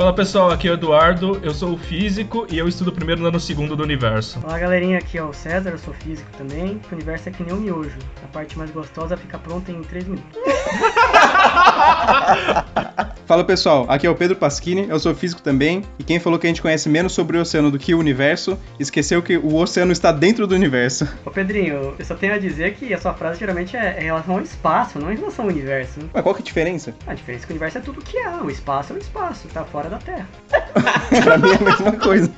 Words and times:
Fala 0.00 0.14
pessoal, 0.14 0.50
aqui 0.50 0.66
é 0.66 0.70
o 0.70 0.74
Eduardo, 0.74 1.38
eu 1.42 1.52
sou 1.52 1.76
físico 1.76 2.46
e 2.50 2.56
eu 2.56 2.66
estudo 2.66 2.90
primeiro 2.90 3.22
ano 3.26 3.38
segundo 3.38 3.76
do 3.76 3.82
universo. 3.82 4.40
Fala 4.40 4.58
galerinha, 4.58 4.96
aqui 4.96 5.18
é 5.18 5.22
o 5.22 5.30
César, 5.30 5.68
eu 5.68 5.78
sou 5.78 5.92
físico 5.92 6.26
também. 6.38 6.80
O 6.90 6.94
universo 6.94 7.28
é 7.28 7.32
que 7.32 7.42
nem 7.42 7.52
um 7.52 7.58
miojo. 7.58 7.98
A 8.24 8.26
parte 8.28 8.56
mais 8.56 8.70
gostosa 8.70 9.14
fica 9.14 9.38
pronta 9.38 9.70
em 9.70 9.82
3 9.82 10.06
minutos. 10.06 10.40
Fala 13.26 13.44
pessoal, 13.44 13.86
aqui 13.88 14.06
é 14.06 14.10
o 14.10 14.14
Pedro 14.14 14.36
Pasquini, 14.36 14.88
eu 14.88 14.98
sou 14.98 15.14
físico 15.14 15.40
também, 15.40 15.84
e 15.98 16.02
quem 16.02 16.18
falou 16.18 16.36
que 16.36 16.48
a 16.48 16.50
gente 16.50 16.60
conhece 16.60 16.88
menos 16.88 17.12
sobre 17.12 17.38
o 17.38 17.40
oceano 17.40 17.70
do 17.70 17.78
que 17.78 17.94
o 17.94 17.98
universo, 17.98 18.58
esqueceu 18.78 19.22
que 19.22 19.36
o 19.36 19.54
oceano 19.54 19.92
está 19.92 20.10
dentro 20.10 20.48
do 20.48 20.54
universo. 20.54 21.08
Ô 21.24 21.30
Pedrinho, 21.30 21.94
eu 21.96 22.04
só 22.04 22.16
tenho 22.16 22.34
a 22.34 22.38
dizer 22.38 22.74
que 22.74 22.92
a 22.92 22.98
sua 23.00 23.14
frase 23.14 23.38
geralmente 23.38 23.76
é 23.76 24.00
em 24.00 24.06
relação 24.06 24.34
ao 24.34 24.40
espaço, 24.40 24.98
não 24.98 25.12
em 25.12 25.16
relação 25.16 25.44
ao 25.44 25.50
universo. 25.52 26.00
Mas 26.12 26.22
qual 26.24 26.34
que 26.34 26.40
é 26.40 26.42
a 26.42 26.44
diferença? 26.44 26.92
A 27.06 27.14
diferença 27.14 27.44
é 27.44 27.46
que 27.46 27.52
o 27.52 27.54
universo 27.54 27.78
é 27.78 27.80
tudo 27.80 28.02
que 28.02 28.18
há, 28.18 28.42
o 28.42 28.50
espaço 28.50 28.92
é 28.92 28.96
o 28.96 28.98
espaço, 28.98 29.46
tá 29.48 29.64
fora 29.64 29.88
da 29.88 29.98
Terra. 29.98 30.28
pra 31.22 31.38
mim 31.38 31.50
é 31.50 31.54
a 31.54 31.60
mesma 31.60 31.92
coisa. 31.92 32.32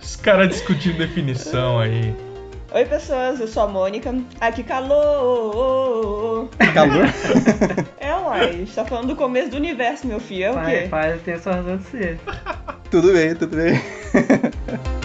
Os 0.00 0.16
caras 0.16 0.48
discutindo 0.48 0.96
definição 0.96 1.78
aí. 1.78 2.14
Oi 2.74 2.84
pessoas, 2.86 3.38
eu 3.38 3.46
sou 3.48 3.64
a 3.64 3.68
Mônica. 3.68 4.14
Ai 4.40 4.52
que 4.52 4.62
calor! 4.62 6.48
Calor? 6.72 7.06
É, 8.02 8.12
uai, 8.16 8.48
a 8.48 8.52
gente 8.52 8.74
tá 8.74 8.84
falando 8.84 9.08
do 9.08 9.16
começo 9.16 9.50
do 9.50 9.56
universo, 9.56 10.06
meu 10.08 10.18
filho. 10.18 10.44
É 10.46 10.50
o 10.50 10.54
Pai, 10.54 10.82
quê? 10.82 10.88
pai 10.88 11.18
tem 11.24 11.38
sua 11.38 11.54
razão 11.54 11.76
de 11.76 11.84
ser. 11.84 12.18
tudo 12.90 13.12
bem, 13.12 13.34
tudo 13.36 13.56
bem. 13.56 13.80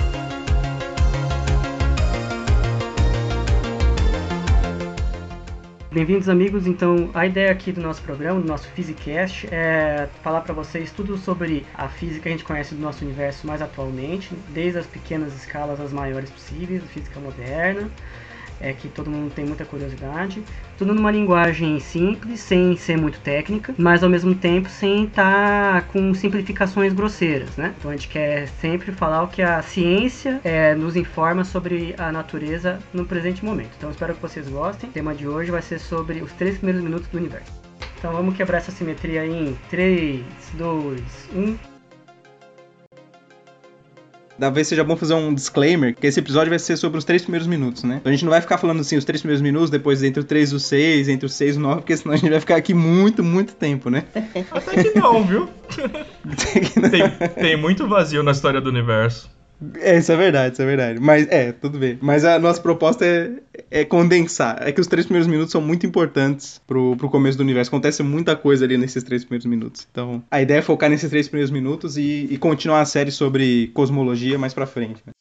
Bem-vindos, 5.90 6.28
amigos. 6.28 6.68
Então, 6.68 7.10
a 7.14 7.26
ideia 7.26 7.50
aqui 7.50 7.72
do 7.72 7.80
nosso 7.80 8.02
programa, 8.02 8.42
do 8.42 8.48
nosso 8.48 8.68
Physicast, 8.72 9.48
é 9.50 10.10
falar 10.22 10.42
para 10.42 10.54
vocês 10.54 10.92
tudo 10.92 11.18
sobre 11.18 11.66
a 11.74 11.88
física 11.88 12.24
que 12.24 12.28
a 12.28 12.32
gente 12.32 12.44
conhece 12.44 12.76
do 12.76 12.82
nosso 12.82 13.06
universo 13.06 13.48
mais 13.48 13.62
atualmente, 13.62 14.36
desde 14.50 14.80
as 14.80 14.86
pequenas 14.86 15.34
escalas 15.34 15.80
às 15.80 15.94
maiores 15.94 16.30
possíveis, 16.30 16.84
física 16.92 17.22
moderna, 17.22 17.90
é 18.60 18.74
que 18.74 18.88
todo 18.88 19.10
mundo 19.10 19.32
tem 19.34 19.46
muita 19.46 19.66
curiosidade. 19.66 20.44
Tudo 20.78 20.94
numa 20.94 21.12
linguagem 21.12 21.80
simples, 21.80 22.40
sem 22.40 22.76
ser 22.78 22.98
muito 22.98 23.20
técnica, 23.20 23.74
mas 23.78 24.04
ao 24.04 24.10
mesmo 24.10 24.36
tempo 24.36 24.70
sem 24.70 25.06
estar 25.06 25.84
com 25.88 26.14
simplificações 26.14 26.94
grosseiras, 26.94 27.56
né? 27.58 27.74
Então 27.78 27.92
a 27.92 27.96
gente 27.96 28.08
quer 28.08 28.48
sempre 28.48 28.92
falar 28.92 29.24
o 29.24 29.28
que 29.28 29.42
a 29.42 29.62
ciência 29.62 30.40
é, 30.44 30.76
nos 30.76 30.96
informa 30.96 31.44
sobre 31.44 31.96
a 31.98 32.12
natureza 32.12 32.80
no 32.94 33.06
presente 33.06 33.44
momento. 33.44 33.72
Então 33.78 33.90
espero 33.90 34.14
que 34.14 34.22
vocês 34.22 34.48
gostem. 34.48 34.90
O 34.90 34.94
tema 34.94 35.14
de 35.14 35.28
hoje 35.28 35.52
vai 35.52 35.62
ser 35.62 35.80
sobre 35.80 36.22
os 36.22 36.32
três 36.34 36.58
primeiros 36.58 36.84
minutos 36.84 37.08
do 37.08 37.18
universo. 37.18 37.52
Então 37.98 38.12
vamos 38.12 38.36
quebrar 38.36 38.60
essa 38.60 38.72
simetria 38.72 39.26
em 39.26 39.58
3, 39.70 40.24
2, 40.54 41.02
1. 41.34 41.77
Talvez 44.40 44.68
seja 44.68 44.84
bom 44.84 44.96
fazer 44.96 45.14
um 45.14 45.34
disclaimer, 45.34 45.96
que 45.96 46.06
esse 46.06 46.20
episódio 46.20 46.50
vai 46.50 46.60
ser 46.60 46.78
sobre 46.78 46.98
os 46.98 47.06
três 47.06 47.22
primeiros 47.22 47.48
minutos, 47.48 47.84
né? 47.84 47.98
Então 48.00 48.10
a 48.10 48.14
gente 48.14 48.24
não 48.24 48.32
vai 48.32 48.42
ficar 48.42 48.58
falando 48.58 48.82
assim, 48.82 48.98
os 48.98 49.06
três 49.06 49.22
primeiros 49.22 49.42
minutos, 49.42 49.70
depois 49.70 50.04
entre 50.04 50.22
o 50.22 50.24
3 50.24 50.52
e 50.52 50.56
o 50.56 50.60
6, 50.60 51.10
entre 51.10 51.26
o 51.26 51.30
6 51.30 51.56
e 51.56 51.58
o 51.58 51.62
9, 51.62 51.76
porque 51.82 51.98
senão 51.98 52.14
a 52.14 52.18
gente 52.18 52.30
vai 52.30 52.40
ficar 52.40 52.56
aqui 52.56 52.74
muito, 52.74 53.24
muito 53.24 53.54
tempo, 53.56 53.90
né? 53.90 54.04
Até 54.52 54.84
que 54.84 55.00
não, 55.00 55.24
viu? 55.24 55.50
Tem, 56.90 57.34
tem 57.34 57.58
muito 57.58 57.88
vazio 57.88 58.24
na 58.24 58.32
história 58.32 58.62
do 58.62 58.70
universo. 58.70 59.30
É, 59.80 59.98
isso 59.98 60.12
é 60.12 60.16
verdade, 60.16 60.54
isso 60.54 60.62
é 60.62 60.66
verdade. 60.66 61.00
Mas, 61.00 61.28
é, 61.30 61.52
tudo 61.52 61.80
bem. 61.80 61.98
Mas 62.02 62.24
a 62.24 62.38
nossa 62.38 62.62
proposta 62.62 63.06
é, 63.06 63.32
é 63.72 63.86
condensar. 63.86 64.58
É 64.62 64.72
que 64.72 64.80
os 64.80 64.88
três 64.88 65.06
primeiros 65.06 65.28
minutos 65.28 65.52
são 65.52 65.62
muito 65.62 65.86
importantes 65.86 66.62
pro, 66.68 66.96
pro 66.96 67.10
começo 67.10 67.38
do 67.38 67.42
universo. 67.42 67.70
Acontece 67.70 68.04
muita 68.04 68.36
coisa 68.36 68.66
ali 68.66 68.78
nesses 68.78 69.04
três 69.04 69.24
primeiros 69.24 69.46
minutos. 69.46 69.88
Então, 69.92 70.24
a 70.30 70.42
ideia 70.42 70.60
é 70.60 70.62
focar 70.62 70.90
nesses 70.90 71.10
três 71.10 71.28
primeiros 71.28 71.52
minutos 71.52 71.98
e, 71.98 72.28
e 72.30 72.38
continuar 72.38 72.82
a 72.82 72.86
série 72.86 73.12
sobre 73.12 73.72
cosmologia 73.74 74.38
mais 74.38 74.54
pra 74.54 74.68
frente. 74.68 75.02
Né? 75.06 75.14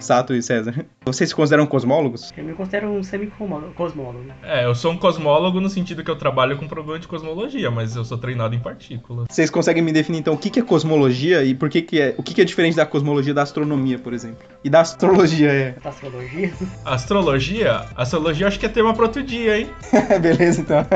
Sato 0.00 0.34
e 0.34 0.42
César, 0.42 0.86
vocês 1.04 1.30
se 1.30 1.34
consideram 1.34 1.66
cosmólogos? 1.66 2.32
Eu 2.36 2.44
me 2.44 2.54
considero 2.54 2.88
um 2.88 3.02
semicosmólogo. 3.02 4.24
É, 4.42 4.64
eu 4.64 4.74
sou 4.74 4.92
um 4.92 4.96
cosmólogo 4.96 5.60
no 5.60 5.68
sentido 5.68 6.04
que 6.04 6.10
eu 6.10 6.16
trabalho 6.16 6.56
com 6.56 6.68
problema 6.68 6.98
de 6.98 7.08
cosmologia, 7.08 7.70
mas 7.70 7.96
eu 7.96 8.04
sou 8.04 8.16
treinado 8.16 8.54
em 8.54 8.60
partículas. 8.60 9.26
Vocês 9.28 9.50
conseguem 9.50 9.82
me 9.82 9.92
definir 9.92 10.18
então 10.18 10.34
o 10.34 10.38
que 10.38 10.50
que 10.50 10.60
é 10.60 10.62
cosmologia 10.62 11.44
e 11.44 11.54
por 11.54 11.68
que 11.68 11.82
que 11.82 12.00
é, 12.00 12.14
o 12.16 12.22
que 12.22 12.34
que 12.34 12.40
é 12.40 12.44
diferente 12.44 12.76
da 12.76 12.86
cosmologia 12.86 13.34
da 13.34 13.42
astronomia, 13.42 13.98
por 13.98 14.12
exemplo? 14.12 14.46
E 14.62 14.70
da 14.70 14.80
astrologia, 14.80 15.50
é. 15.50 15.74
Astrologia. 15.84 16.52
Astrologia? 16.84 17.84
Astrologia 17.96 18.46
acho 18.46 18.58
que 18.58 18.66
é 18.66 18.68
tema 18.68 18.94
para 18.94 19.04
outro 19.04 19.22
dia, 19.22 19.58
hein? 19.58 19.70
Beleza, 20.20 20.60
então. 20.60 20.86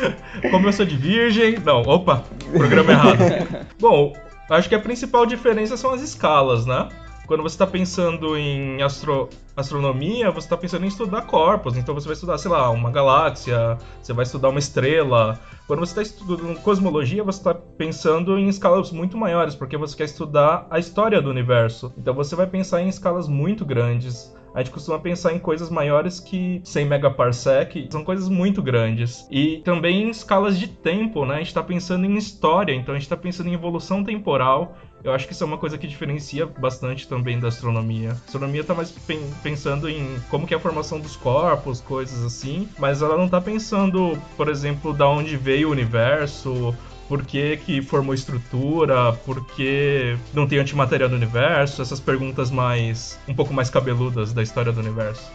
Como 0.50 0.68
eu 0.68 0.72
sou 0.72 0.86
de 0.86 0.96
virgem. 0.96 1.58
Não, 1.64 1.82
opa, 1.82 2.24
programa 2.52 2.92
errado. 2.92 3.18
Bom, 3.80 4.12
acho 4.50 4.68
que 4.68 4.74
a 4.74 4.80
principal 4.80 5.26
diferença 5.26 5.76
são 5.76 5.92
as 5.92 6.02
escalas, 6.02 6.66
né? 6.66 6.88
Quando 7.28 7.42
você 7.42 7.56
está 7.56 7.66
pensando 7.66 8.38
em 8.38 8.82
astro... 8.82 9.28
astronomia, 9.54 10.30
você 10.30 10.46
está 10.46 10.56
pensando 10.56 10.86
em 10.86 10.88
estudar 10.88 11.22
corpos. 11.26 11.76
Então 11.76 11.94
você 11.94 12.06
vai 12.06 12.14
estudar, 12.14 12.38
sei 12.38 12.50
lá, 12.50 12.70
uma 12.70 12.90
galáxia, 12.90 13.76
você 14.02 14.14
vai 14.14 14.24
estudar 14.24 14.48
uma 14.48 14.58
estrela. 14.58 15.38
Quando 15.66 15.80
você 15.80 16.00
está 16.00 16.02
estudando 16.02 16.58
cosmologia, 16.62 17.22
você 17.22 17.38
está 17.38 17.52
pensando 17.52 18.38
em 18.38 18.48
escalas 18.48 18.90
muito 18.90 19.18
maiores, 19.18 19.54
porque 19.54 19.76
você 19.76 19.94
quer 19.94 20.04
estudar 20.04 20.66
a 20.70 20.78
história 20.78 21.20
do 21.20 21.28
universo. 21.28 21.92
Então 21.98 22.14
você 22.14 22.34
vai 22.34 22.46
pensar 22.46 22.80
em 22.80 22.88
escalas 22.88 23.28
muito 23.28 23.62
grandes. 23.62 24.34
A 24.54 24.62
gente 24.62 24.72
costuma 24.72 24.98
pensar 24.98 25.34
em 25.34 25.38
coisas 25.38 25.68
maiores 25.68 26.18
que 26.18 26.60
100 26.64 26.86
megaparsec, 26.86 27.88
são 27.90 28.02
coisas 28.02 28.28
muito 28.28 28.62
grandes. 28.62 29.26
E 29.30 29.58
também 29.58 30.04
em 30.04 30.08
escalas 30.08 30.58
de 30.58 30.66
tempo, 30.66 31.26
né? 31.26 31.34
A 31.34 31.38
gente 31.38 31.48
está 31.48 31.62
pensando 31.62 32.06
em 32.06 32.16
história, 32.16 32.72
então 32.72 32.94
a 32.94 32.98
gente 32.98 33.04
está 33.04 33.16
pensando 33.16 33.50
em 33.50 33.52
evolução 33.52 34.02
temporal. 34.02 34.76
Eu 35.02 35.12
acho 35.12 35.26
que 35.26 35.32
isso 35.32 35.44
é 35.44 35.46
uma 35.46 35.58
coisa 35.58 35.78
que 35.78 35.86
diferencia 35.86 36.44
bastante 36.44 37.06
também 37.06 37.38
da 37.38 37.48
astronomia. 37.48 38.10
A 38.10 38.12
astronomia 38.12 38.62
está 38.62 38.74
mais 38.74 38.90
pen 38.90 39.20
pensando 39.42 39.88
em 39.88 40.18
como 40.28 40.46
que 40.46 40.52
é 40.52 40.56
a 40.56 40.60
formação 40.60 40.98
dos 40.98 41.14
corpos, 41.14 41.80
coisas 41.80 42.24
assim, 42.24 42.68
mas 42.78 43.00
ela 43.00 43.16
não 43.16 43.26
está 43.26 43.40
pensando, 43.40 44.20
por 44.36 44.48
exemplo, 44.48 44.92
da 44.92 45.08
onde 45.08 45.36
veio 45.36 45.68
o 45.68 45.70
universo, 45.70 46.74
por 47.08 47.24
que, 47.24 47.56
que 47.58 47.80
formou 47.80 48.12
estrutura, 48.12 49.12
por 49.24 49.46
que 49.46 50.16
não 50.34 50.46
tem 50.46 50.58
antimatéria 50.58 51.08
no 51.08 51.14
universo, 51.14 51.80
essas 51.80 52.00
perguntas 52.00 52.50
mais 52.50 53.18
um 53.26 53.34
pouco 53.34 53.54
mais 53.54 53.70
cabeludas 53.70 54.32
da 54.32 54.42
história 54.42 54.72
do 54.72 54.80
universo. 54.80 55.30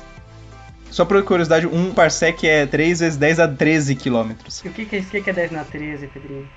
Só 0.92 1.06
por 1.06 1.24
curiosidade, 1.24 1.66
um 1.66 1.92
parsec 1.92 2.48
é 2.48 2.68
3 2.68 3.00
vezes 3.00 3.18
10 3.18 3.40
a 3.40 3.48
13 3.48 3.96
quilômetros. 3.96 4.64
E 4.64 4.68
o 4.68 4.72
que, 4.72 4.86
que, 4.86 4.98
é, 4.98 5.00
o 5.00 5.06
que 5.06 5.22
que 5.22 5.30
é 5.30 5.34
10 5.34 5.52
na 5.52 5.64
13, 5.64 6.06
Pedrinho? 6.08 6.48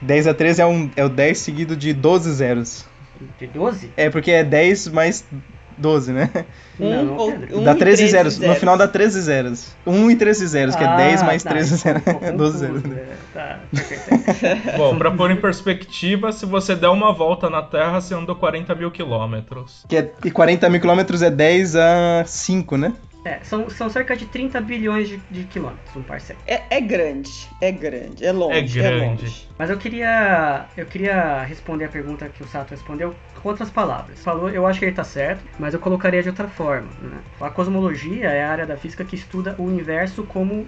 10 0.00 0.26
a 0.26 0.34
13 0.34 0.62
é, 0.62 0.66
um, 0.66 0.90
é 0.96 1.04
o 1.04 1.08
10 1.08 1.38
seguido 1.38 1.76
de 1.76 1.92
12 1.92 2.32
zeros. 2.32 2.84
De 3.38 3.46
12? 3.48 3.90
É 3.96 4.08
porque 4.10 4.30
é 4.30 4.44
10 4.44 4.88
mais 4.88 5.24
12, 5.76 6.12
né? 6.12 6.30
Não, 6.78 7.04
não, 7.04 7.16
ou- 7.16 7.32
Pedro. 7.32 7.58
um 7.60 7.64
dá 7.64 7.72
e 7.72 7.78
13 7.78 7.96
13 7.96 8.06
zeros. 8.12 8.34
No 8.36 8.40
zeros. 8.42 8.58
final 8.58 8.76
dá 8.76 8.86
13 8.88 9.20
zeros. 9.20 9.76
1 9.86 10.10
e 10.10 10.16
13 10.16 10.46
zeros, 10.46 10.76
que 10.76 10.84
é 10.84 10.96
10 10.96 11.22
mais 11.22 11.42
tá, 11.42 11.50
13 11.50 11.76
zeros. 11.76 12.02
É 12.06 12.32
12 12.32 12.58
zeros. 12.58 12.82
confuso, 12.82 12.94
é, 12.98 13.16
Tá. 13.34 13.60
Bom, 14.76 14.96
pra 14.98 15.10
pôr 15.10 15.30
em 15.30 15.36
perspectiva, 15.36 16.32
se 16.32 16.46
você 16.46 16.74
der 16.74 16.88
uma 16.88 17.12
volta 17.12 17.48
na 17.50 17.62
Terra, 17.62 18.00
você 18.00 18.14
andou 18.14 18.34
40 18.36 18.74
mil 18.74 18.90
quilômetros. 18.90 19.84
Que 19.88 19.96
é, 19.96 20.12
e 20.24 20.30
40 20.30 20.68
mil 20.70 20.80
quilômetros 20.80 21.22
é 21.22 21.30
10 21.30 21.76
a 21.76 22.24
5, 22.26 22.76
né? 22.76 22.92
É, 23.28 23.40
são, 23.42 23.68
são 23.68 23.90
cerca 23.90 24.16
de 24.16 24.24
30 24.26 24.60
bilhões 24.60 25.08
de, 25.08 25.18
de 25.30 25.44
quilômetros, 25.44 25.94
um 25.94 26.02
parsec. 26.02 26.38
É, 26.46 26.62
é 26.70 26.80
grande, 26.80 27.46
é 27.60 27.70
grande, 27.70 28.24
é 28.24 28.32
longe, 28.32 28.80
É 28.80 28.86
é, 28.86 28.90
grande. 28.90 29.24
longe. 29.24 29.48
Mas 29.58 29.68
eu 29.70 29.76
queria, 29.76 30.64
eu 30.76 30.86
queria 30.86 31.42
responder 31.42 31.84
a 31.84 31.88
pergunta 31.88 32.28
que 32.28 32.42
o 32.42 32.46
Sato 32.46 32.70
respondeu 32.70 33.14
com 33.42 33.48
outras 33.50 33.68
palavras. 33.70 34.22
Falou, 34.22 34.48
eu 34.48 34.66
acho 34.66 34.78
que 34.78 34.84
ele 34.86 34.92
está 34.92 35.04
certo, 35.04 35.42
mas 35.58 35.74
eu 35.74 35.80
colocaria 35.80 36.22
de 36.22 36.28
outra 36.30 36.48
forma. 36.48 36.88
né? 37.02 37.18
A 37.40 37.50
cosmologia 37.50 38.28
é 38.30 38.42
a 38.44 38.50
área 38.50 38.66
da 38.66 38.76
física 38.76 39.04
que 39.04 39.14
estuda 39.14 39.54
o 39.58 39.64
universo 39.64 40.24
como, 40.24 40.66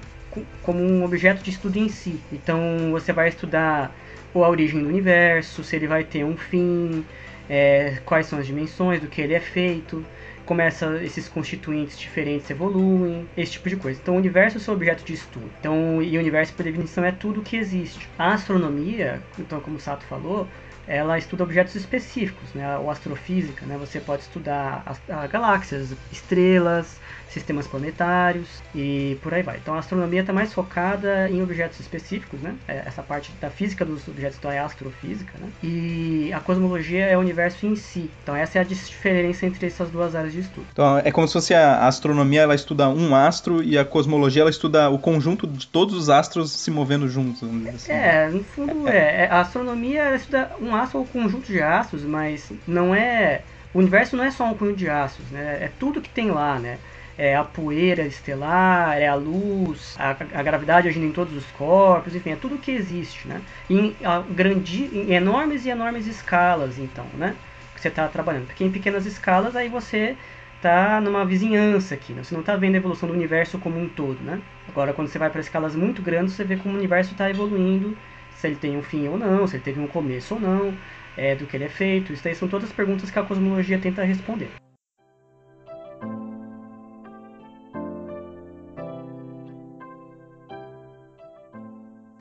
como 0.63 0.81
um 0.83 1.03
objeto 1.05 1.43
de 1.43 1.51
estudo 1.51 1.79
em 1.79 1.89
si. 1.89 2.21
Então 2.31 2.91
você 2.93 3.13
vai 3.13 3.29
estudar 3.29 3.91
ou 4.35 4.45
a 4.45 4.49
origem 4.49 4.81
do 4.83 4.89
universo, 4.89 5.65
se 5.65 5.75
ele 5.75 5.87
vai 5.89 6.05
ter 6.05 6.25
um 6.25 6.37
fim, 6.37 7.05
é, 7.49 7.99
quais 8.05 8.27
são 8.27 8.39
as 8.39 8.47
dimensões, 8.47 9.01
do 9.01 9.09
que 9.09 9.21
ele 9.21 9.35
é 9.35 9.41
feito, 9.41 10.05
como 10.51 10.63
essa, 10.63 11.01
esses 11.01 11.29
constituintes 11.29 11.97
diferentes 11.97 12.51
evoluem, 12.51 13.25
esse 13.37 13.53
tipo 13.53 13.69
de 13.69 13.77
coisa. 13.77 14.01
Então, 14.03 14.15
o 14.15 14.19
universo 14.19 14.57
é 14.57 14.61
seu 14.61 14.75
objeto 14.75 15.05
de 15.05 15.13
estudo. 15.15 15.49
Então, 15.61 16.03
e 16.03 16.17
o 16.17 16.21
universo, 16.21 16.53
por 16.55 16.65
definição, 16.65 17.05
é 17.05 17.13
tudo 17.13 17.41
que 17.41 17.57
existe. 17.57 18.09
A 18.19 18.35
astronomia, 18.35 19.23
então, 19.39 19.61
como 19.61 19.77
o 19.77 19.81
Sato 19.81 20.05
falou, 20.07 20.49
ela 20.91 21.17
estuda 21.17 21.45
objetos 21.45 21.75
específicos, 21.77 22.53
né? 22.53 22.77
Ou 22.79 22.91
astrofísica, 22.91 23.65
né? 23.65 23.77
Você 23.79 24.01
pode 24.01 24.23
estudar 24.23 24.83
as, 24.85 25.01
as 25.09 25.31
galáxias, 25.31 25.95
estrelas, 26.11 26.99
sistemas 27.31 27.67
planetários 27.67 28.49
e 28.75 29.17
por 29.23 29.33
aí 29.33 29.43
vai. 29.43 29.57
Então 29.57 29.75
a 29.75 29.79
astronomia 29.79 30.21
está 30.21 30.33
mais 30.33 30.53
focada 30.53 31.29
em 31.31 31.43
objetos 31.43 31.79
específicos, 31.81 32.41
né? 32.41 32.55
É, 32.67 32.83
essa 32.87 33.03
parte 33.03 33.33
da 33.41 33.49
física 33.49 33.85
dos 33.85 34.07
objetos 34.09 34.39
então 34.39 34.51
é 34.51 34.59
astrofísica, 34.59 35.33
né? 35.39 35.49
E 35.63 36.33
a 36.33 36.41
cosmologia 36.41 37.07
é 37.07 37.17
o 37.17 37.21
universo 37.21 37.67
em 37.67 37.77
si. 37.77 38.11
Então 38.23 38.35
essa 38.35 38.59
é 38.59 38.61
a 38.61 38.65
diferença 38.65 39.47
entre 39.47 39.67
essas 39.67 39.91
duas 39.91 40.15
áreas 40.15 40.33
de 40.33 40.41
estudo. 40.41 40.67
Então 40.73 40.99
é 40.99 41.11
como 41.11 41.27
se 41.27 41.33
fosse 41.35 41.55
a 41.55 41.87
astronomia 41.87 42.43
ela 42.43 42.55
estuda 42.55 42.89
um 42.89 43.15
astro 43.15 43.63
e 43.63 43.79
a 43.79 43.85
cosmologia 43.85 44.43
ela 44.43 44.51
estuda 44.51 44.91
o 44.91 44.99
conjunto 44.99 45.47
de 45.47 45.67
todos 45.67 45.95
os 45.95 46.11
astros 46.11 46.51
se 46.51 46.71
movendo 46.71 47.09
juntos. 47.09 47.43
Assim. 47.75 47.93
É, 47.93 48.29
no 48.29 48.43
fundo 48.43 48.89
é. 48.89 49.25
é. 49.25 49.29
A 49.31 49.41
astronomia 49.41 50.15
estuda 50.17 50.51
um 50.61 50.75
astro 50.75 50.80
ou 50.95 51.05
conjunto 51.05 51.47
de 51.47 51.61
astros, 51.61 52.03
mas 52.03 52.53
não 52.67 52.95
é 52.95 53.43
o 53.73 53.79
universo 53.79 54.17
não 54.17 54.25
é 54.25 54.31
só 54.31 54.45
um 54.45 54.55
conjunto 54.55 54.79
de 54.79 54.89
astros, 54.89 55.31
né? 55.31 55.59
É 55.61 55.71
tudo 55.79 56.01
que 56.01 56.09
tem 56.09 56.31
lá, 56.31 56.59
né? 56.59 56.79
é 57.21 57.37
a 57.37 57.45
poeira 57.45 58.07
estelar, 58.07 58.97
é 58.97 59.07
a 59.07 59.15
luz, 59.15 59.95
a, 59.99 60.11
a, 60.11 60.43
gravidade 60.43 60.89
agindo 60.89 61.05
em 61.05 61.13
todos 61.13 61.37
os 61.37 61.45
corpos, 61.51 62.15
enfim, 62.15 62.31
é 62.31 62.37
tudo 62.37 62.57
que 62.57 62.71
existe, 62.71 63.29
né? 63.29 63.43
Em, 63.69 63.95
a, 64.03 64.21
grandi, 64.21 64.85
em 64.85 65.13
enormes 65.13 65.67
e 65.67 65.69
enormes 65.69 66.07
escalas, 66.07 66.79
então, 66.79 67.05
né? 67.19 67.37
Que 67.75 67.81
você 67.83 67.89
está 67.89 68.09
trabalhando. 68.09 68.47
Porque 68.47 68.65
em 68.65 68.71
pequenas 68.71 69.05
escalas, 69.05 69.55
aí 69.55 69.69
você 69.69 70.17
está 70.57 70.99
numa 70.99 71.27
vizinhança 71.27 71.95
aqui, 71.95 72.15
né? 72.15 72.25
Você 72.25 72.33
não 72.33 72.41
está 72.41 72.57
vendo 72.57 72.77
a 72.77 72.79
evolução 72.79 73.07
do 73.07 73.15
universo 73.15 73.59
como 73.59 73.79
um 73.79 73.87
todo, 73.87 74.19
né? 74.23 74.41
Agora, 74.67 74.95
quando 74.95 75.09
você 75.09 75.19
vai 75.19 75.29
para 75.29 75.43
escalas 75.43 75.77
muito 75.77 76.01
grandes, 76.01 76.33
você 76.33 76.43
vê 76.43 76.57
como 76.57 76.75
o 76.75 76.79
universo 76.79 77.13
está 77.13 77.29
evoluindo, 77.29 77.95
se 78.41 78.47
ele 78.47 78.57
tem 78.57 78.77
um 78.77 78.83
fim 78.83 79.07
ou 79.07 79.19
não, 79.19 79.47
se 79.47 79.57
ele 79.57 79.63
teve 79.63 79.81
um 79.81 79.87
começo 79.87 80.35
ou 80.35 80.41
não, 80.41 80.75
é, 81.17 81.35
do 81.35 81.47
que 81.47 81.57
ele 81.57 81.65
é 81.65 81.69
feito. 81.69 82.13
Isso 82.13 82.27
aí 82.27 82.35
são 82.35 82.49
todas 82.49 82.73
perguntas 82.73 83.11
que 83.11 83.19
a 83.19 83.23
cosmologia 83.23 83.79
tenta 83.79 84.03
responder. 84.03 84.51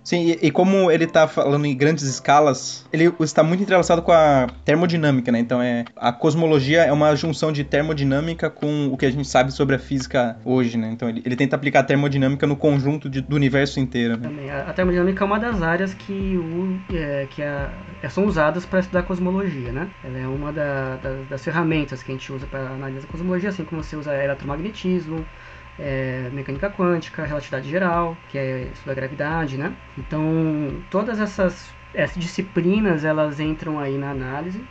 Sim, 0.10 0.22
e, 0.42 0.48
e, 0.48 0.50
como 0.50 0.90
ele 0.90 1.04
está 1.04 1.28
falando 1.28 1.68
em 1.68 1.78
grandes 1.78 2.04
escalas, 2.04 2.84
ele 2.92 3.14
está 3.20 3.44
muito 3.44 3.62
entrelaçado 3.62 4.02
com 4.02 4.12
a 4.12 4.48
termodinâmica, 4.66 5.32
né? 5.32 5.38
Então 5.38 5.62
é 5.62 5.86
a 5.96 6.12
cosmologia 6.12 6.82
é 6.82 6.92
uma 6.92 7.16
junção 7.16 7.52
de 7.52 7.64
termodinâmica 7.64 8.50
com 8.50 8.88
o 8.88 8.98
que 8.98 9.06
a 9.06 9.12
gente 9.12 9.28
sabe 9.28 9.54
sobre 9.54 9.76
a 9.76 9.80
física 9.80 10.36
hoje, 10.44 10.80
né? 10.80 10.90
Então 10.92 11.08
ele, 11.08 11.22
ele 11.24 11.36
tenta 11.36 11.56
aplicar 11.56 11.82
a 11.82 11.84
termodinâmica 11.84 12.48
no 12.48 12.56
conjunto 12.56 13.08
de, 13.08 13.22
do 13.22 13.36
universo 13.36 13.80
inteiro. 13.80 14.18
Né? 14.18 14.30
Também, 14.30 14.50
a, 14.50 14.62
a, 14.62 14.74
termodinâmica 14.74 15.24
é 15.24 15.28
uma 15.28 15.40
das 15.40 15.62
áreas 15.62 15.94
que, 15.94 16.12
o, 16.12 16.82
é, 16.92 17.28
que 17.30 17.44
a, 17.44 17.70
é, 18.02 18.10
são 18.10 18.26
usadas 18.26 18.66
para 18.66 18.80
estudar 18.80 19.04
cosmologia, 19.04 19.72
né? 19.72 19.92
Ela 20.04 20.18
é 20.18 20.28
uma 20.28 20.52
da, 20.52 20.96
da, 20.96 21.22
das 21.30 21.44
ferramentas 21.44 22.02
que 22.02 22.12
a 22.12 22.16
gente 22.16 22.34
usa 22.34 22.48
para 22.48 22.62
analisar 22.62 23.06
a 23.08 23.12
cosmologia, 23.12 23.50
assim 23.50 23.64
como 23.64 23.84
você 23.84 23.96
usa 23.96 24.12
eletromagnetismo, 24.16 25.24
é, 25.80 26.30
mecânica 26.32 26.70
quântica, 26.70 27.26
relatividade 27.26 27.70
geral, 27.70 28.18
que 28.28 28.38
é 28.38 28.70
isso 28.74 28.86
da 28.86 28.94
gravidade, 28.94 29.58
né? 29.58 29.76
Então, 29.98 30.22
todas 30.90 31.20
essas, 31.20 31.74
essas 31.94 32.22
disciplinas, 32.22 33.04
elas 33.04 33.40
entram 33.40 33.80
aí 33.80 33.98
na 33.98 34.12
análise 34.12 34.62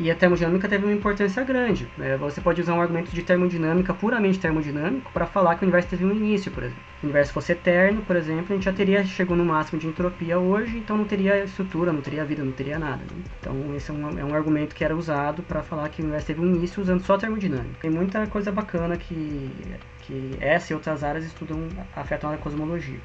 e 0.00 0.10
a 0.10 0.14
termodinâmica 0.14 0.66
teve 0.66 0.84
uma 0.84 0.94
importância 0.94 1.44
grande. 1.44 1.86
Né? 1.98 2.16
Você 2.16 2.40
pode 2.40 2.60
usar 2.62 2.72
um 2.74 2.80
argumento 2.80 3.10
de 3.12 3.22
termodinâmica, 3.22 3.92
puramente 3.92 4.38
termodinâmico, 4.38 5.12
para 5.12 5.26
falar 5.26 5.56
que 5.56 5.62
o 5.62 5.64
universo 5.64 5.90
teve 5.90 6.06
um 6.06 6.10
início, 6.10 6.50
por 6.50 6.62
exemplo. 6.62 6.82
Se 6.98 7.04
o 7.04 7.06
universo 7.06 7.32
fosse 7.34 7.52
eterno, 7.52 8.00
por 8.02 8.16
exemplo, 8.16 8.46
a 8.48 8.54
gente 8.54 8.64
já 8.64 8.72
teria 8.72 9.04
chegou 9.04 9.36
no 9.36 9.44
máximo 9.44 9.78
de 9.78 9.86
entropia 9.86 10.38
hoje, 10.38 10.78
então 10.78 10.96
não 10.96 11.04
teria 11.04 11.44
estrutura, 11.44 11.92
não 11.92 12.00
teria 12.00 12.24
vida, 12.24 12.42
não 12.42 12.52
teria 12.52 12.78
nada. 12.78 13.02
Né? 13.02 13.22
Então 13.40 13.74
esse 13.76 13.90
é 13.90 13.94
um, 13.94 14.18
é 14.18 14.24
um 14.24 14.34
argumento 14.34 14.74
que 14.74 14.82
era 14.82 14.96
usado 14.96 15.42
para 15.42 15.62
falar 15.62 15.90
que 15.90 16.00
o 16.00 16.04
universo 16.04 16.28
teve 16.28 16.40
um 16.40 16.46
início 16.46 16.82
usando 16.82 17.02
só 17.02 17.18
termodinâmica. 17.18 17.76
Tem 17.82 17.90
muita 17.90 18.26
coisa 18.26 18.50
bacana 18.50 18.96
que, 18.96 19.50
que 20.00 20.30
essa 20.40 20.72
e 20.72 20.74
outras 20.74 21.04
áreas 21.04 21.26
estudam, 21.26 21.68
afetam 21.94 22.32
a 22.32 22.38
cosmologia. 22.38 23.00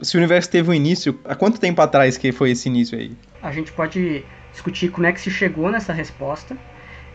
Se 0.00 0.16
o 0.16 0.18
universo 0.18 0.50
teve 0.50 0.70
um 0.70 0.74
início, 0.74 1.18
há 1.24 1.34
quanto 1.34 1.60
tempo 1.60 1.80
atrás 1.82 2.16
que 2.16 2.32
foi 2.32 2.52
esse 2.52 2.68
início 2.68 2.98
aí? 2.98 3.12
A 3.42 3.52
gente 3.52 3.72
pode 3.72 4.24
discutir 4.52 4.90
como 4.90 5.06
é 5.06 5.12
que 5.12 5.20
se 5.20 5.30
chegou 5.30 5.70
nessa 5.70 5.92
resposta, 5.92 6.56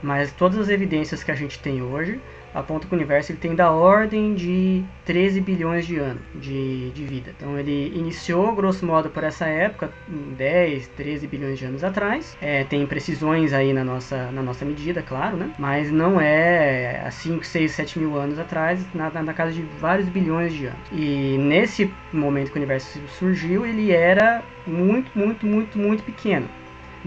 mas 0.02 0.32
todas 0.34 0.60
as 0.60 0.70
evidências 0.70 1.24
que 1.24 1.32
a 1.32 1.36
gente 1.36 1.60
tem 1.60 1.82
hoje 1.82 2.20
aponta 2.54 2.88
que 2.88 2.94
o 2.94 2.96
universo 2.96 3.32
ele 3.32 3.40
tem 3.40 3.56
da 3.56 3.72
ordem 3.72 4.34
de 4.34 4.84
13 5.06 5.42
bilhões 5.42 5.86
de 5.86 5.98
anos 5.98 6.22
de, 6.36 6.92
de 6.92 7.06
vida. 7.06 7.34
Então 7.36 7.58
ele 7.58 7.92
iniciou, 7.96 8.54
grosso 8.56 8.86
modo, 8.86 9.10
por 9.10 9.24
essa 9.24 9.46
época, 9.46 9.92
10, 10.08 10.88
13 10.90 11.28
bilhões 11.28 11.60
de 11.60 11.66
anos 11.66 11.84
atrás. 11.84 12.38
É, 12.42 12.64
tem 12.64 12.86
precisões 12.86 13.54
aí 13.54 13.74
na 13.74 13.84
nossa, 13.84 14.32
na 14.32 14.42
nossa 14.42 14.66
medida, 14.66 15.02
claro, 15.02 15.38
né? 15.38 15.52
Mas 15.58 15.92
não 15.92 16.20
é 16.20 17.04
há 17.06 17.12
5, 17.12 17.46
6, 17.46 17.72
7 17.72 18.00
mil 18.00 18.18
anos 18.18 18.40
atrás, 18.40 18.86
na, 18.94 19.10
na 19.10 19.34
casa 19.34 19.52
de 19.52 19.62
vários 19.80 20.10
bilhões 20.10 20.54
de 20.54 20.66
anos. 20.66 20.80
E 20.92 21.38
nesse 21.38 21.92
momento 22.12 22.52
que 22.52 22.58
o 22.58 22.62
universo 22.62 23.00
surgiu, 23.08 23.66
ele 23.66 23.92
era 23.92 24.44
muito, 24.66 25.12
muito, 25.18 25.46
muito, 25.46 25.78
muito 25.78 26.04
pequeno 26.04 26.48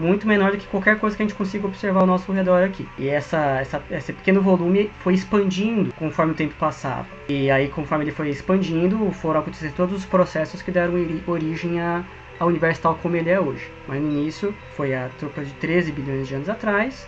muito 0.01 0.27
menor 0.27 0.51
do 0.51 0.57
que 0.57 0.67
qualquer 0.67 0.99
coisa 0.99 1.15
que 1.15 1.23
a 1.23 1.25
gente 1.25 1.35
consiga 1.35 1.67
observar 1.67 2.01
ao 2.01 2.07
nosso 2.07 2.31
redor 2.31 2.63
aqui. 2.63 2.87
E 2.97 3.07
essa, 3.07 3.59
essa, 3.59 3.81
esse 3.91 4.11
pequeno 4.11 4.41
volume 4.41 4.91
foi 4.99 5.13
expandindo 5.13 5.93
conforme 5.93 6.33
o 6.33 6.35
tempo 6.35 6.55
passava. 6.55 7.05
E 7.29 7.49
aí, 7.51 7.69
conforme 7.69 8.05
ele 8.05 8.11
foi 8.11 8.29
expandindo, 8.29 9.11
foram 9.11 9.41
acontecendo 9.41 9.73
todos 9.75 9.95
os 9.97 10.05
processos 10.05 10.61
que 10.61 10.71
deram 10.71 10.93
origem 11.27 11.79
a, 11.79 12.03
ao 12.39 12.47
universo 12.47 12.81
tal 12.81 12.95
como 12.95 13.15
ele 13.15 13.29
é 13.29 13.39
hoje. 13.39 13.69
Mas 13.87 14.01
no 14.01 14.09
início, 14.09 14.53
foi 14.75 14.95
a 14.95 15.09
tropa 15.19 15.43
de 15.43 15.53
13 15.53 15.91
bilhões 15.91 16.27
de 16.27 16.35
anos 16.35 16.49
atrás, 16.49 17.07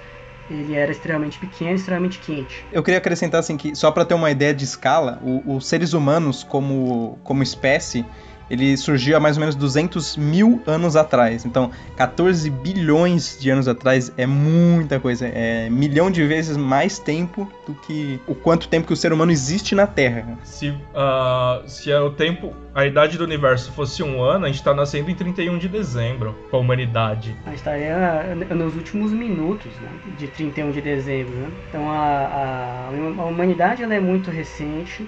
ele 0.50 0.76
era 0.76 0.92
extremamente 0.92 1.40
pequeno, 1.40 1.76
extremamente 1.76 2.20
quente. 2.20 2.64
Eu 2.72 2.84
queria 2.84 2.98
acrescentar 2.98 3.40
assim 3.40 3.58
que 3.58 3.76
só 3.76 3.92
para 3.92 4.06
ter 4.06 4.14
uma 4.14 4.30
ideia 4.30 4.54
de 4.54 4.64
escala, 4.64 5.22
os 5.24 5.66
seres 5.66 5.94
humanos 5.94 6.44
como 6.44 7.18
como 7.24 7.42
espécie 7.42 8.06
ele 8.54 8.78
surgiu 8.78 9.18
há 9.18 9.20
mais 9.20 9.36
ou 9.36 9.42
menos 9.42 9.56
200 9.56 10.16
mil 10.16 10.62
anos 10.68 10.96
atrás. 10.96 11.44
Então, 11.44 11.72
14 11.98 12.48
bilhões 12.52 13.36
de 13.40 13.50
anos 13.50 13.68
atrás 13.68 14.14
é 14.16 14.28
muita 14.28 15.00
coisa. 15.00 15.26
É 15.26 15.68
milhão 15.72 16.12
de 16.12 16.24
vezes 16.24 16.56
mais 16.56 17.00
tempo 17.00 17.52
do 17.66 17.74
que 17.74 18.20
o 18.28 18.36
quanto 18.36 18.68
tempo 18.68 18.86
que 18.86 18.94
o 18.94 18.96
ser 18.96 19.12
humano 19.12 19.32
existe 19.32 19.74
na 19.74 19.88
Terra. 19.88 20.38
Se, 20.44 20.70
uh, 20.70 21.68
se 21.68 21.92
é 21.92 22.00
o 22.00 22.12
tempo, 22.12 22.54
a 22.76 22.86
idade 22.86 23.18
do 23.18 23.24
universo 23.24 23.72
fosse 23.72 24.04
um 24.04 24.22
ano, 24.22 24.46
a 24.46 24.48
gente 24.48 24.60
está 24.60 24.74
nascendo 24.74 25.10
em 25.10 25.16
31 25.16 25.58
de 25.58 25.68
dezembro, 25.68 26.36
com 26.52 26.58
a 26.58 26.60
humanidade. 26.60 27.36
A 27.46 27.50
gente 27.50 27.58
estaria 27.58 28.36
nos 28.52 28.76
últimos 28.76 29.12
minutos 29.12 29.72
né, 29.82 29.90
de 30.16 30.28
31 30.28 30.72
de 30.72 30.82
dezembro. 30.82 31.34
Né? 31.34 31.50
Então, 31.70 31.92
a, 31.92 31.98
a, 31.98 32.88
a 33.18 33.26
humanidade 33.26 33.82
ela 33.82 33.96
é 33.96 34.00
muito 34.00 34.30
recente. 34.30 35.08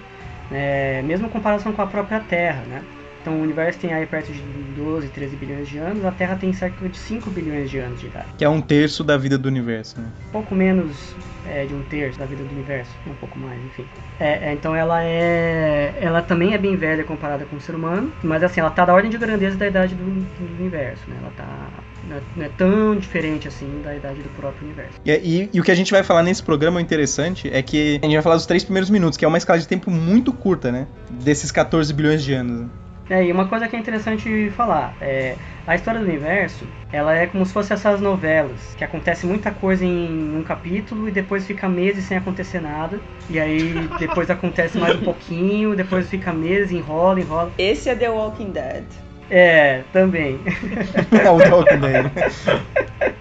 É, 0.50 1.02
mesmo 1.02 1.26
em 1.26 1.30
comparação 1.30 1.72
com 1.72 1.82
a 1.82 1.86
própria 1.88 2.20
Terra, 2.20 2.62
né? 2.68 2.82
Então 3.26 3.40
o 3.40 3.42
universo 3.42 3.80
tem 3.80 3.92
aí 3.92 4.06
perto 4.06 4.32
de 4.32 4.40
12, 4.76 5.08
13 5.08 5.34
bilhões 5.34 5.68
de 5.68 5.78
anos, 5.78 6.04
a 6.04 6.12
Terra 6.12 6.36
tem 6.36 6.52
cerca 6.52 6.88
de 6.88 6.96
5 6.96 7.28
bilhões 7.28 7.68
de 7.68 7.78
anos 7.78 7.98
de 7.98 8.06
idade. 8.06 8.28
Que 8.38 8.44
é 8.44 8.48
um 8.48 8.60
terço 8.60 9.02
da 9.02 9.16
vida 9.16 9.36
do 9.36 9.48
universo, 9.48 10.00
né? 10.00 10.06
Pouco 10.30 10.54
menos 10.54 11.12
é, 11.44 11.66
de 11.66 11.74
um 11.74 11.82
terço 11.82 12.20
da 12.20 12.24
vida 12.24 12.44
do 12.44 12.50
universo, 12.52 12.92
um 13.04 13.14
pouco 13.14 13.36
mais, 13.36 13.58
enfim. 13.64 13.84
É, 14.20 14.50
é, 14.50 14.52
então 14.52 14.76
ela 14.76 15.02
é. 15.02 15.92
Ela 16.00 16.22
também 16.22 16.54
é 16.54 16.58
bem 16.58 16.76
velha 16.76 17.02
comparada 17.02 17.44
com 17.46 17.56
o 17.56 17.60
ser 17.60 17.74
humano, 17.74 18.12
mas 18.22 18.44
assim, 18.44 18.60
ela 18.60 18.70
tá 18.70 18.84
da 18.84 18.94
ordem 18.94 19.10
de 19.10 19.18
grandeza 19.18 19.56
da 19.56 19.66
idade 19.66 19.96
do, 19.96 20.04
do 20.04 20.54
universo, 20.60 21.02
né? 21.08 21.16
Ela 21.20 21.32
tá. 21.36 21.68
Não 22.08 22.44
é, 22.44 22.46
é, 22.46 22.50
tão 22.56 22.94
diferente 22.94 23.48
assim 23.48 23.82
da 23.82 23.92
idade 23.92 24.22
do 24.22 24.28
próprio 24.36 24.64
universo. 24.64 25.00
E, 25.04 25.10
e, 25.10 25.50
e, 25.52 25.60
o 25.60 25.64
que 25.64 25.72
a 25.72 25.74
gente 25.74 25.90
vai 25.90 26.04
falar 26.04 26.22
nesse 26.22 26.44
programa 26.44 26.80
interessante 26.80 27.50
é 27.52 27.60
que 27.60 27.98
a 28.00 28.06
gente 28.06 28.14
vai 28.14 28.22
falar 28.22 28.36
dos 28.36 28.46
três 28.46 28.62
primeiros 28.62 28.88
minutos, 28.88 29.16
que 29.16 29.24
é 29.24 29.28
uma 29.28 29.38
escala 29.38 29.58
de 29.58 29.66
tempo 29.66 29.90
muito 29.90 30.32
curta, 30.32 30.70
né? 30.70 30.86
Desses 31.10 31.50
14 31.50 31.92
bilhões 31.92 32.22
de 32.22 32.32
anos. 32.32 32.68
É, 33.08 33.24
e 33.24 33.30
uma 33.30 33.46
coisa 33.46 33.68
que 33.68 33.76
é 33.76 33.78
interessante 33.78 34.50
falar, 34.50 34.96
é, 35.00 35.36
a 35.66 35.74
história 35.74 36.00
do 36.00 36.06
universo, 36.06 36.66
ela 36.92 37.14
é 37.14 37.26
como 37.26 37.46
se 37.46 37.52
fosse 37.52 37.72
essas 37.72 38.00
novelas, 38.00 38.74
que 38.76 38.82
acontece 38.82 39.26
muita 39.26 39.50
coisa 39.50 39.84
em 39.84 40.36
um 40.36 40.42
capítulo 40.42 41.08
e 41.08 41.12
depois 41.12 41.46
fica 41.46 41.68
meses 41.68 42.04
sem 42.04 42.16
acontecer 42.16 42.60
nada, 42.60 43.00
e 43.30 43.38
aí 43.38 43.88
depois 43.98 44.28
acontece 44.28 44.76
mais 44.78 44.96
um 44.96 45.04
pouquinho, 45.04 45.76
depois 45.76 46.08
fica 46.08 46.32
meses, 46.32 46.72
enrola, 46.72 47.20
enrola. 47.20 47.52
Esse 47.56 47.88
é 47.88 47.94
The 47.94 48.10
Walking 48.10 48.50
Dead. 48.50 48.84
É, 49.30 49.82
também. 49.92 50.40
é 51.24 51.30
o 51.30 51.38
The 51.38 51.50
Walking 51.50 51.78
Dead. 51.78 53.14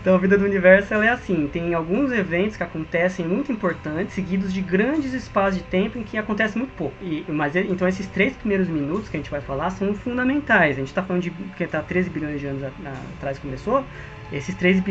Então 0.00 0.14
a 0.14 0.18
vida 0.18 0.38
do 0.38 0.44
universo 0.44 0.94
ela 0.94 1.04
é 1.04 1.10
assim, 1.10 1.46
tem 1.46 1.74
alguns 1.74 2.10
eventos 2.10 2.56
que 2.56 2.62
acontecem 2.62 3.26
muito 3.26 3.52
importantes, 3.52 4.14
seguidos 4.14 4.52
de 4.52 4.62
grandes 4.62 5.12
espaços 5.12 5.58
de 5.58 5.62
tempo 5.64 5.98
em 5.98 6.02
que 6.02 6.16
acontece 6.16 6.56
muito 6.56 6.74
pouco. 6.74 6.94
E, 7.02 7.24
mas 7.28 7.54
então 7.54 7.86
esses 7.86 8.06
três 8.06 8.34
primeiros 8.34 8.66
minutos 8.66 9.10
que 9.10 9.16
a 9.16 9.20
gente 9.20 9.30
vai 9.30 9.42
falar 9.42 9.68
são 9.70 9.94
fundamentais. 9.94 10.76
A 10.76 10.80
gente 10.80 10.88
está 10.88 11.02
falando 11.02 11.22
de 11.22 11.30
que 11.30 11.64
está 11.64 11.82
13 11.82 12.08
bilhões 12.08 12.40
de 12.40 12.46
anos 12.46 12.62
atrás 12.64 13.38
começou, 13.38 13.84
esses 14.32 14.54
três, 14.54 14.82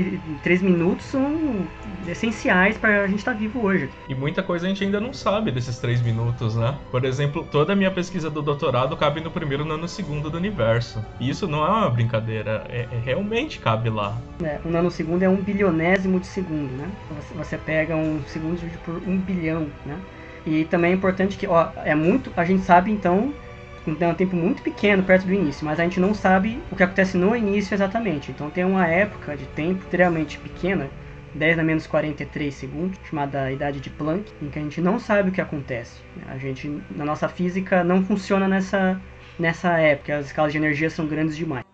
três 0.43 0.61
minutos 0.61 1.05
são 1.05 1.67
essenciais 2.07 2.77
para 2.77 3.03
a 3.03 3.07
gente 3.07 3.19
estar 3.19 3.33
tá 3.33 3.37
vivo 3.37 3.61
hoje. 3.63 3.89
E 4.07 4.15
muita 4.15 4.43
coisa 4.43 4.65
a 4.65 4.69
gente 4.69 4.83
ainda 4.83 4.99
não 4.99 5.13
sabe 5.13 5.51
desses 5.51 5.79
três 5.79 6.01
minutos, 6.01 6.55
né? 6.55 6.77
Por 6.91 7.05
exemplo, 7.05 7.47
toda 7.49 7.73
a 7.73 7.75
minha 7.75 7.91
pesquisa 7.91 8.29
do 8.29 8.41
doutorado 8.41 8.95
cabe 8.97 9.21
no 9.21 9.31
primeiro 9.31 9.63
nanosegundo 9.63 10.29
do 10.29 10.37
universo. 10.37 11.03
E 11.19 11.29
isso 11.29 11.47
não 11.47 11.65
é 11.65 11.69
uma 11.69 11.89
brincadeira, 11.89 12.65
é, 12.69 12.87
é 12.91 12.99
realmente 13.03 13.59
cabe 13.59 13.89
lá. 13.89 14.17
É, 14.43 14.59
um 14.65 14.71
nanosegundo 14.71 15.23
é 15.23 15.29
um 15.29 15.37
bilionésimo 15.37 16.19
de 16.19 16.27
segundo, 16.27 16.71
né? 16.73 16.89
Você, 17.15 17.33
você 17.33 17.57
pega 17.57 17.95
um 17.95 18.21
segundo 18.27 18.59
por 18.83 18.95
um 19.07 19.17
bilhão, 19.17 19.67
né? 19.85 19.97
E 20.45 20.65
também 20.65 20.91
é 20.91 20.95
importante 20.95 21.37
que, 21.37 21.47
ó, 21.47 21.69
é 21.83 21.93
muito, 21.93 22.31
a 22.35 22.45
gente 22.45 22.63
sabe 22.63 22.91
então 22.91 23.33
é 23.99 24.07
um 24.07 24.13
tempo 24.13 24.35
muito 24.35 24.61
pequeno 24.61 25.03
perto 25.03 25.25
do 25.25 25.33
início, 25.33 25.65
mas 25.65 25.79
a 25.79 25.83
gente 25.83 25.99
não 25.99 26.13
sabe 26.13 26.61
o 26.71 26.75
que 26.75 26.83
acontece 26.83 27.17
no 27.17 27.35
início 27.35 27.73
exatamente. 27.73 28.31
Então 28.31 28.49
tem 28.49 28.63
uma 28.63 28.87
época 28.87 29.35
de 29.35 29.45
tempo 29.47 29.79
extremamente 29.83 30.37
pequena, 30.37 30.89
10 31.33 31.59
a 31.59 31.63
menos 31.63 31.87
43 31.87 32.53
segundos, 32.53 32.99
chamada 33.09 33.51
idade 33.51 33.79
de 33.79 33.89
Planck, 33.89 34.31
em 34.41 34.49
que 34.49 34.59
a 34.59 34.61
gente 34.61 34.81
não 34.81 34.99
sabe 34.99 35.29
o 35.29 35.31
que 35.31 35.41
acontece. 35.41 36.01
A 36.27 36.37
gente, 36.37 36.81
na 36.91 37.05
nossa 37.05 37.27
física, 37.27 37.83
não 37.83 38.03
funciona 38.03 38.47
nessa, 38.47 38.99
nessa 39.37 39.77
época, 39.77 40.17
as 40.17 40.27
escalas 40.27 40.51
de 40.51 40.57
energia 40.57 40.89
são 40.89 41.07
grandes 41.07 41.35
demais. 41.35 41.65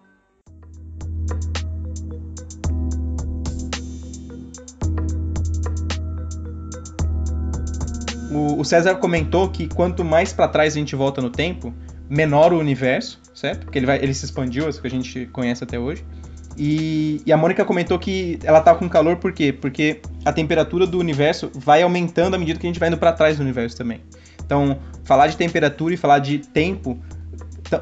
O 8.37 8.65
César 8.65 8.95
comentou 8.95 9.49
que 9.49 9.65
quanto 9.65 10.03
mais 10.03 10.33
para 10.33 10.49
trás 10.49 10.75
a 10.75 10.79
gente 10.79 10.93
volta 10.93 11.21
no 11.21 11.29
tempo, 11.29 11.73
menor 12.09 12.53
o 12.53 12.59
universo, 12.59 13.19
certo? 13.33 13.65
Porque 13.65 13.79
ele, 13.79 13.85
vai, 13.85 13.97
ele 13.97 14.13
se 14.13 14.25
expandiu, 14.25 14.69
isso 14.69 14.81
que 14.81 14.87
a 14.87 14.89
gente 14.89 15.25
conhece 15.27 15.63
até 15.63 15.79
hoje. 15.79 16.05
E, 16.57 17.21
e, 17.25 17.33
a 17.33 17.37
Mônica 17.37 17.65
comentou 17.65 17.99
que 17.99 18.39
ela 18.43 18.61
tá 18.61 18.73
com 18.73 18.87
calor 18.87 19.17
por 19.17 19.33
quê? 19.33 19.51
Porque 19.51 19.99
a 20.23 20.31
temperatura 20.31 20.87
do 20.87 20.97
universo 20.97 21.51
vai 21.53 21.81
aumentando 21.81 22.35
à 22.35 22.39
medida 22.39 22.57
que 22.59 22.65
a 22.65 22.69
gente 22.69 22.79
vai 22.79 22.87
indo 22.87 22.97
para 22.97 23.11
trás 23.11 23.37
do 23.37 23.43
universo 23.43 23.75
também. 23.75 24.01
Então, 24.45 24.79
falar 25.03 25.27
de 25.27 25.35
temperatura 25.35 25.93
e 25.93 25.97
falar 25.97 26.19
de 26.19 26.39
tempo 26.39 26.97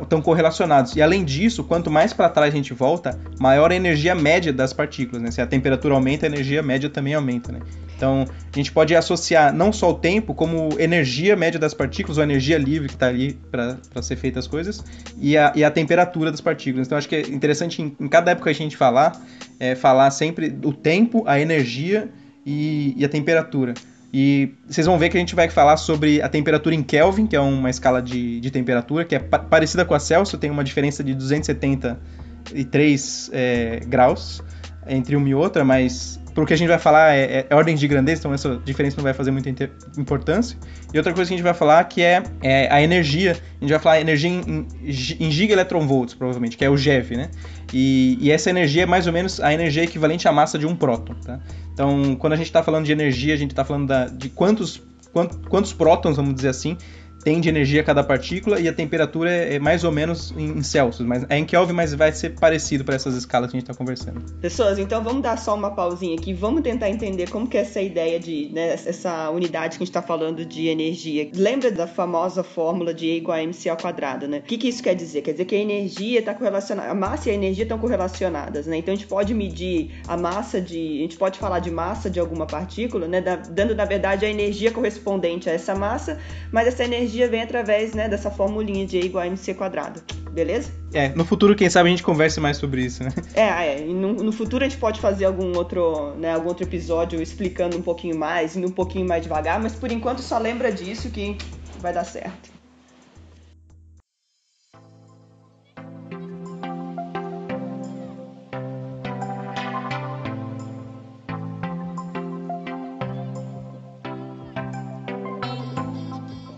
estão 0.01 0.21
correlacionados. 0.21 0.95
E 0.95 1.01
além 1.01 1.23
disso, 1.23 1.63
quanto 1.63 1.91
mais 1.91 2.13
para 2.13 2.29
trás 2.29 2.53
a 2.53 2.55
gente 2.55 2.73
volta, 2.73 3.19
maior 3.39 3.71
a 3.71 3.75
energia 3.75 4.15
média 4.15 4.51
das 4.51 4.73
partículas. 4.73 5.21
Né? 5.21 5.29
Se 5.29 5.41
a 5.41 5.45
temperatura 5.45 5.93
aumenta, 5.93 6.25
a 6.25 6.29
energia 6.29 6.63
média 6.63 6.89
também 6.89 7.13
aumenta. 7.13 7.51
Né? 7.51 7.59
Então, 8.03 8.27
a 8.51 8.57
gente 8.57 8.69
pode 8.69 8.93
associar 8.93 9.53
não 9.53 9.71
só 9.71 9.91
o 9.91 9.93
tempo, 9.93 10.33
como 10.33 10.77
energia 10.77 11.37
média 11.37 11.57
das 11.57 11.73
partículas, 11.73 12.17
ou 12.17 12.23
energia 12.25 12.57
livre 12.57 12.89
que 12.89 12.95
está 12.95 13.07
ali 13.07 13.39
para 13.49 13.77
ser 14.01 14.17
feitas 14.17 14.43
as 14.43 14.47
coisas, 14.47 14.83
e 15.17 15.37
a, 15.37 15.53
e 15.55 15.63
a 15.63 15.71
temperatura 15.71 16.29
das 16.29 16.41
partículas. 16.41 16.85
Então, 16.85 16.97
acho 16.97 17.07
que 17.07 17.15
é 17.15 17.21
interessante 17.21 17.81
em, 17.81 17.95
em 17.97 18.09
cada 18.09 18.31
época 18.31 18.49
a 18.49 18.53
gente 18.53 18.75
falar, 18.75 19.13
é, 19.57 19.73
falar 19.73 20.11
sempre 20.11 20.53
o 20.65 20.73
tempo, 20.73 21.23
a 21.25 21.39
energia 21.39 22.09
e, 22.45 22.93
e 22.97 23.05
a 23.05 23.09
temperatura. 23.09 23.73
E 24.13 24.49
vocês 24.67 24.85
vão 24.85 24.99
ver 24.99 25.07
que 25.07 25.15
a 25.15 25.19
gente 25.21 25.33
vai 25.33 25.49
falar 25.49 25.77
sobre 25.77 26.21
a 26.21 26.27
temperatura 26.27 26.75
em 26.75 26.83
Kelvin, 26.83 27.25
que 27.25 27.37
é 27.37 27.39
uma 27.39 27.69
escala 27.69 28.01
de, 28.01 28.41
de 28.41 28.51
temperatura, 28.51 29.05
que 29.05 29.15
é 29.15 29.19
pa 29.19 29.39
parecida 29.39 29.85
com 29.85 29.93
a 29.93 29.99
Celsius, 29.99 30.41
tem 30.41 30.51
uma 30.51 30.65
diferença 30.65 31.01
de 31.01 31.13
273 31.13 33.29
é, 33.31 33.79
graus 33.87 34.43
entre 34.87 35.15
uma 35.15 35.29
e 35.29 35.33
outra, 35.33 35.63
mas 35.63 36.19
pro 36.33 36.45
que 36.45 36.53
a 36.53 36.57
gente 36.57 36.67
vai 36.67 36.79
falar 36.79 37.13
é, 37.13 37.21
é, 37.21 37.47
é, 37.49 37.55
ordem 37.55 37.75
de 37.75 37.87
grandeza, 37.87 38.21
então 38.21 38.33
essa 38.33 38.59
diferença 38.65 38.97
não 38.97 39.03
vai 39.03 39.13
fazer 39.13 39.31
muita 39.31 39.49
importância. 39.97 40.57
E 40.93 40.97
outra 40.97 41.13
coisa 41.13 41.29
que 41.29 41.33
a 41.33 41.37
gente 41.37 41.43
vai 41.43 41.53
falar 41.53 41.83
que 41.85 42.01
é, 42.01 42.23
é 42.41 42.71
a 42.71 42.81
energia, 42.81 43.31
a 43.31 43.63
gente 43.63 43.69
vai 43.69 43.79
falar 43.79 44.01
energia 44.01 44.29
em, 44.29 44.67
em, 44.81 45.31
gigaelectronvolts, 45.31 46.15
provavelmente, 46.15 46.57
que 46.57 46.65
é 46.65 46.69
o 46.69 46.77
GeV, 46.77 47.15
né? 47.15 47.29
E, 47.71 48.17
e, 48.19 48.31
essa 48.31 48.49
energia 48.49 48.83
é 48.83 48.85
mais 48.85 49.07
ou 49.07 49.13
menos 49.13 49.39
a 49.39 49.53
energia 49.53 49.83
equivalente 49.83 50.27
à 50.27 50.31
massa 50.31 50.57
de 50.57 50.65
um 50.65 50.75
próton, 50.75 51.15
tá? 51.15 51.39
Então, 51.73 52.15
quando 52.15 52.33
a 52.33 52.35
gente 52.35 52.47
está 52.47 52.61
falando 52.61 52.85
de 52.85 52.91
energia, 52.91 53.33
a 53.33 53.37
gente 53.37 53.51
está 53.51 53.63
falando 53.63 53.87
da, 53.87 54.05
de 54.05 54.29
quantos, 54.29 54.81
quantos, 55.11 55.39
quantos 55.47 55.73
prótons, 55.73 56.17
vamos 56.17 56.35
dizer 56.35 56.49
assim, 56.49 56.77
tem 57.23 57.39
de 57.39 57.49
energia 57.49 57.83
cada 57.83 58.03
partícula 58.03 58.59
e 58.59 58.67
a 58.67 58.73
temperatura 58.73 59.31
é, 59.31 59.55
é 59.55 59.59
mais 59.59 59.83
ou 59.83 59.91
menos 59.91 60.33
em 60.37 60.61
Celsius, 60.61 61.07
mas 61.07 61.25
é 61.29 61.37
em 61.37 61.45
Kelvin, 61.45 61.73
mas 61.73 61.93
vai 61.93 62.11
ser 62.11 62.31
parecido 62.31 62.83
para 62.83 62.95
essas 62.95 63.15
escalas 63.15 63.49
que 63.49 63.57
a 63.57 63.59
gente 63.59 63.69
está 63.69 63.77
conversando. 63.77 64.21
Pessoas, 64.41 64.77
então 64.77 65.03
vamos 65.03 65.21
dar 65.21 65.37
só 65.37 65.55
uma 65.55 65.71
pausinha 65.71 66.15
aqui, 66.15 66.33
vamos 66.33 66.61
tentar 66.61 66.89
entender 66.89 67.29
como 67.29 67.47
que 67.47 67.57
é 67.57 67.61
essa 67.61 67.81
ideia 67.81 68.19
de, 68.19 68.49
né, 68.53 68.73
essa 68.73 69.29
unidade 69.29 69.77
que 69.77 69.83
a 69.83 69.85
gente 69.85 69.89
está 69.89 70.01
falando 70.01 70.45
de 70.45 70.67
energia. 70.67 71.29
Lembra 71.33 71.71
da 71.71 71.87
famosa 71.87 72.43
fórmula 72.43 72.93
de 72.93 73.05
E 73.05 73.17
igual 73.17 73.37
a 73.37 73.43
mc 73.43 73.69
ao 73.69 73.77
quadrado, 73.77 74.27
né? 74.27 74.39
O 74.39 74.41
que, 74.41 74.57
que 74.57 74.67
isso 74.67 74.83
quer 74.83 74.95
dizer? 74.95 75.21
Quer 75.21 75.31
dizer 75.31 75.45
que 75.45 75.55
a 75.55 75.59
energia 75.59 76.19
está 76.19 76.33
correlacionada, 76.33 76.91
a 76.91 76.95
massa 76.95 77.29
e 77.29 77.31
a 77.31 77.35
energia 77.35 77.63
estão 77.63 77.77
correlacionadas, 77.77 78.67
né? 78.67 78.77
Então 78.77 78.93
a 78.93 78.97
gente 78.97 79.07
pode 79.07 79.33
medir 79.33 79.91
a 80.07 80.17
massa 80.17 80.59
de, 80.59 80.97
a 80.97 81.01
gente 81.01 81.17
pode 81.17 81.39
falar 81.39 81.59
de 81.59 81.71
massa 81.71 82.09
de 82.09 82.19
alguma 82.19 82.45
partícula, 82.45 83.07
né, 83.07 83.21
dando 83.21 83.75
na 83.75 83.85
verdade 83.85 84.25
a 84.25 84.29
energia 84.29 84.71
correspondente 84.71 85.49
a 85.49 85.53
essa 85.53 85.73
massa, 85.73 86.19
mas 86.51 86.67
essa 86.67 86.83
energia 86.83 87.12
energia 87.13 87.27
vem 87.27 87.41
através 87.41 87.93
né, 87.93 88.09
dessa 88.09 88.31
formulinha 88.31 88.85
de 88.85 88.97
E 88.97 89.05
igual 89.05 89.23
a 89.23 89.27
mc 89.27 89.53
quadrado. 89.53 90.01
Beleza? 90.31 90.71
É, 90.93 91.09
no 91.09 91.23
futuro, 91.23 91.55
quem 91.55 91.69
sabe 91.69 91.89
a 91.89 91.91
gente 91.91 92.01
converse 92.01 92.39
mais 92.39 92.57
sobre 92.57 92.83
isso, 92.83 93.03
né? 93.03 93.11
É, 93.35 93.67
é. 93.67 93.87
E 93.87 93.93
no, 93.93 94.13
no 94.13 94.31
futuro 94.31 94.65
a 94.65 94.67
gente 94.67 94.79
pode 94.79 94.99
fazer 94.99 95.25
algum 95.25 95.55
outro, 95.55 96.15
né, 96.15 96.33
algum 96.33 96.47
outro 96.47 96.63
episódio 96.63 97.21
explicando 97.21 97.77
um 97.77 97.81
pouquinho 97.81 98.17
mais, 98.17 98.55
indo 98.55 98.67
um 98.67 98.71
pouquinho 98.71 99.07
mais 99.07 99.21
devagar, 99.21 99.61
mas 99.61 99.75
por 99.75 99.91
enquanto 99.91 100.21
só 100.21 100.37
lembra 100.37 100.71
disso 100.71 101.09
que 101.09 101.37
vai 101.79 101.93
dar 101.93 102.03
certo. 102.03 102.52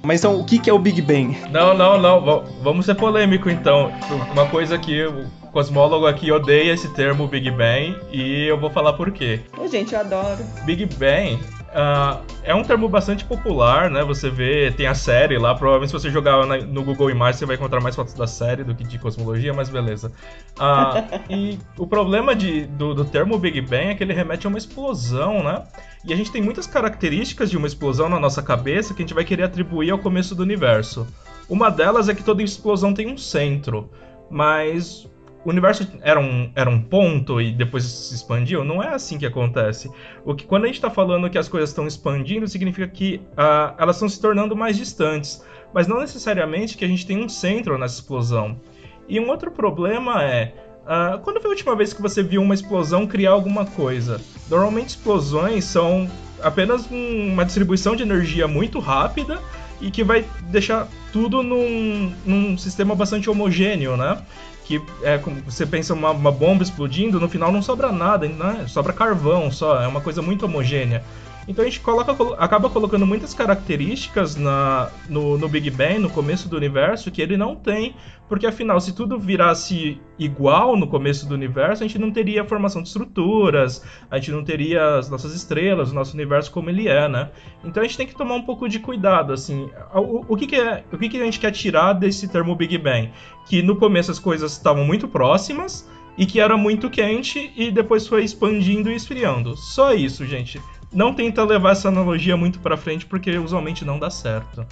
Mas 0.05 0.21
então, 0.21 0.39
o 0.39 0.45
que, 0.45 0.59
que 0.59 0.69
é 0.69 0.73
o 0.73 0.79
Big 0.79 1.01
Bang? 1.01 1.35
Não, 1.51 1.73
não, 1.73 1.99
não. 1.99 2.43
Vamos 2.61 2.85
ser 2.85 2.95
polêmico 2.95 3.49
então. 3.49 3.91
Uma 4.31 4.45
coisa 4.47 4.77
que 4.77 5.03
o 5.05 5.25
cosmólogo 5.51 6.05
aqui 6.05 6.31
odeia 6.31 6.73
esse 6.73 6.89
termo 6.93 7.27
Big 7.27 7.49
Bang 7.51 7.95
e 8.11 8.45
eu 8.45 8.59
vou 8.59 8.69
falar 8.69 8.93
por 8.93 9.11
quê. 9.11 9.41
Ô, 9.57 9.67
gente, 9.67 9.93
eu 9.93 10.01
adoro. 10.01 10.43
Big 10.65 10.85
Bang 10.85 11.39
Uh, 11.75 12.23
é 12.41 12.55
um 12.55 12.63
termo 12.63 12.87
bastante 12.87 13.25
popular, 13.25 13.91
né? 13.91 14.01
Você 14.01 14.29
vê, 14.29 14.71
tem 14.71 14.87
a 14.87 14.95
série 14.95 15.37
lá, 15.37 15.53
provavelmente 15.53 15.89
se 15.89 15.99
você 15.99 16.09
jogar 16.09 16.45
na, 16.45 16.59
no 16.59 16.81
Google 16.81 17.09
Imagens 17.09 17.39
você 17.39 17.45
vai 17.45 17.57
encontrar 17.57 17.81
mais 17.81 17.93
fotos 17.93 18.13
da 18.13 18.25
série 18.25 18.63
do 18.63 18.73
que 18.73 18.85
de 18.85 18.97
cosmologia, 18.97 19.53
mas 19.53 19.67
beleza. 19.67 20.09
Uh, 20.57 21.19
e 21.29 21.59
o 21.77 21.85
problema 21.85 22.33
de, 22.33 22.65
do, 22.65 22.93
do, 22.93 23.03
termo 23.03 23.37
Big 23.37 23.59
Bang 23.59 23.87
é 23.87 23.95
que 23.95 24.01
ele 24.01 24.13
remete 24.13 24.47
a 24.47 24.49
uma 24.49 24.57
explosão, 24.57 25.43
né? 25.43 25.63
E 26.05 26.13
a 26.13 26.15
gente 26.15 26.31
tem 26.31 26.41
muitas 26.41 26.65
características 26.65 27.51
de 27.51 27.57
uma 27.57 27.67
explosão 27.67 28.07
na 28.07 28.21
nossa 28.21 28.41
cabeça 28.41 28.93
que 28.93 29.01
a 29.01 29.05
gente 29.05 29.13
vai 29.13 29.25
querer 29.25 29.43
atribuir 29.43 29.91
ao 29.91 29.99
começo 29.99 30.33
do 30.33 30.43
universo. 30.43 31.05
Uma 31.49 31.69
delas 31.69 32.07
é 32.07 32.15
que 32.15 32.23
toda 32.23 32.41
explosão 32.41 32.93
tem 32.93 33.11
um 33.11 33.17
centro, 33.17 33.89
mas 34.29 35.09
o 35.45 35.49
universo 35.49 35.87
era 36.01 36.19
um, 36.19 36.51
era 36.55 36.69
um 36.69 36.81
ponto 36.81 37.39
e 37.39 37.51
depois 37.51 37.83
se 37.83 38.15
expandiu? 38.15 38.63
Não 38.63 38.81
é 38.81 38.95
assim 38.95 39.17
que 39.17 39.25
acontece. 39.25 39.91
O 40.25 40.33
que 40.33 40.43
quando 40.43 40.63
a 40.63 40.67
gente 40.67 40.77
está 40.77 40.89
falando 40.89 41.29
que 41.29 41.37
as 41.37 41.47
coisas 41.47 41.69
estão 41.69 41.85
expandindo, 41.85 42.47
significa 42.47 42.87
que 42.87 43.21
uh, 43.33 43.75
elas 43.77 43.97
estão 43.97 44.09
se 44.09 44.19
tornando 44.19 44.55
mais 44.55 44.75
distantes, 44.75 45.45
mas 45.71 45.87
não 45.87 45.99
necessariamente 45.99 46.75
que 46.75 46.83
a 46.83 46.87
gente 46.87 47.05
tem 47.05 47.23
um 47.23 47.29
centro 47.29 47.77
nessa 47.77 47.95
explosão. 47.95 48.59
E 49.07 49.19
um 49.19 49.29
outro 49.29 49.51
problema 49.51 50.23
é 50.23 50.51
uh, 50.81 51.19
quando 51.19 51.39
foi 51.39 51.51
a 51.51 51.53
última 51.53 51.75
vez 51.75 51.93
que 51.93 52.01
você 52.01 52.23
viu 52.23 52.41
uma 52.41 52.55
explosão 52.55 53.05
criar 53.05 53.31
alguma 53.31 53.67
coisa? 53.67 54.19
Normalmente 54.49 54.89
explosões 54.89 55.63
são 55.65 56.09
apenas 56.41 56.89
um, 56.91 57.33
uma 57.33 57.45
distribuição 57.45 57.95
de 57.95 58.01
energia 58.01 58.47
muito 58.47 58.79
rápida 58.79 59.39
e 59.85 59.91
que 59.91 60.03
vai 60.03 60.25
deixar 60.49 60.87
tudo 61.13 61.43
num, 61.43 62.11
num 62.25 62.57
sistema 62.57 62.95
bastante 62.95 63.29
homogêneo, 63.29 63.95
né? 63.95 64.17
que 64.65 64.81
é 65.03 65.19
como 65.19 65.39
você 65.43 65.63
pensa 65.63 65.93
uma, 65.93 66.09
uma 66.09 66.31
bomba 66.31 66.63
explodindo, 66.63 67.19
no 67.19 67.29
final 67.29 67.51
não 67.51 67.61
sobra 67.61 67.91
nada, 67.91 68.27
né? 68.27 68.65
sobra 68.67 68.91
carvão 68.91 69.51
só, 69.51 69.79
é 69.79 69.87
uma 69.87 70.01
coisa 70.01 70.23
muito 70.23 70.45
homogênea. 70.45 71.03
Então 71.47 71.63
a 71.63 71.67
gente 71.67 71.79
coloca, 71.79 72.11
acaba 72.37 72.69
colocando 72.69 73.05
muitas 73.05 73.33
características 73.33 74.35
na, 74.35 74.89
no, 75.07 75.37
no, 75.37 75.47
Big 75.47 75.69
Bang, 75.69 75.99
no 75.99 76.09
começo 76.09 76.49
do 76.49 76.57
universo, 76.57 77.11
que 77.11 77.21
ele 77.21 77.37
não 77.37 77.55
tem, 77.55 77.95
porque 78.27 78.47
afinal, 78.47 78.81
se 78.81 78.95
tudo 78.95 79.19
virasse 79.19 80.01
igual 80.17 80.75
no 80.75 80.87
começo 80.87 81.27
do 81.27 81.35
universo, 81.35 81.83
a 81.83 81.87
gente 81.87 81.99
não 81.99 82.09
teria 82.09 82.41
a 82.41 82.45
formação 82.45 82.81
de 82.81 82.87
estruturas, 82.87 83.85
a 84.09 84.17
gente 84.17 84.31
não 84.31 84.43
teria 84.43 84.97
as 84.97 85.07
nossas 85.07 85.35
estrelas, 85.35 85.91
o 85.91 85.93
nosso 85.93 86.15
universo 86.15 86.51
como 86.51 86.69
ele 86.69 86.87
é, 86.87 87.07
né? 87.07 87.29
Então 87.63 87.83
a 87.83 87.85
gente 87.85 87.97
tem 87.97 88.07
que 88.07 88.15
tomar 88.15 88.33
um 88.33 88.43
pouco 88.43 88.67
de 88.67 88.79
cuidado, 88.79 89.31
assim. 89.31 89.69
O, 89.93 90.33
o, 90.33 90.35
que, 90.35 90.47
que, 90.47 90.55
é, 90.55 90.83
o 90.91 90.97
que, 90.97 91.09
que 91.09 91.21
a 91.21 91.25
gente 91.25 91.39
quer 91.39 91.51
tirar 91.51 91.93
desse 91.93 92.27
termo 92.27 92.55
Big 92.55 92.75
Bang? 92.79 93.11
Que 93.47 93.61
no 93.61 93.75
começo 93.75 94.09
as 94.09 94.17
coisas 94.17 94.53
estavam 94.53 94.83
muito 94.83 95.07
próximas, 95.07 95.87
e 96.17 96.25
que 96.25 96.39
era 96.39 96.55
muito 96.55 96.89
quente 96.89 97.51
e 97.57 97.69
depois 97.69 98.07
foi 98.07 98.23
expandindo 98.23 98.89
e 98.89 98.95
esfriando. 98.95 99.55
Só 99.57 99.93
isso, 99.93 100.25
gente 100.25 100.61
não 100.95 101.13
tenta 101.13 101.43
levar 101.43 101.73
essa 101.73 101.89
analogia 101.89 102.37
muito 102.37 102.59
para 102.59 102.77
frente 102.77 103.05
porque 103.05 103.37
usualmente 103.37 103.83
não 103.83 103.99
dá 103.99 104.09
certo. 104.09 104.65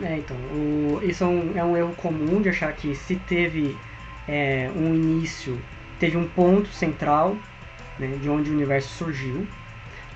É, 0.00 0.16
então, 0.16 0.36
o, 0.36 1.00
isso 1.02 1.24
é 1.24 1.26
um, 1.26 1.58
é 1.58 1.64
um, 1.64 1.76
erro 1.76 1.92
comum 1.96 2.40
de 2.40 2.48
achar 2.48 2.72
que 2.72 2.94
se 2.94 3.16
teve 3.16 3.76
é, 4.28 4.70
um 4.76 4.94
início 4.94 5.60
teve 5.98 6.16
um 6.16 6.28
ponto 6.28 6.68
central, 6.68 7.36
né, 7.98 8.16
de 8.22 8.30
onde 8.30 8.48
o 8.48 8.54
universo 8.54 8.88
surgiu. 8.90 9.44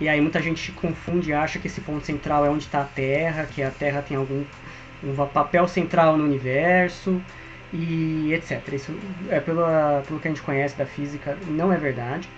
E 0.01 0.09
aí 0.09 0.21
muita 0.21 0.41
gente 0.41 0.71
confunde 0.71 1.31
e 1.31 1.33
acha 1.33 1.59
que 1.59 1.67
esse 1.67 1.81
ponto 1.81 2.07
central 2.07 2.47
é 2.47 2.49
onde 2.49 2.65
está 2.65 2.83
a 2.83 2.85
Terra, 2.85 3.45
que 3.45 3.61
a 3.61 3.71
Terra 3.71 4.03
tem 4.03 4.17
algum 4.17 4.45
um 5.03 5.27
papel 5.27 5.67
central 5.67 6.17
no 6.17 6.25
universo 6.25 7.21
e 7.73 8.33
etc. 8.33 8.63
Isso 8.73 8.97
é 9.29 9.41
pelo, 9.41 9.65
pelo 10.07 10.21
que 10.21 10.29
a 10.29 10.31
gente 10.31 10.43
conhece 10.43 10.77
da 10.77 10.87
física, 10.87 11.37
não 11.49 11.73
é 11.73 11.77
verdade. 11.77 12.29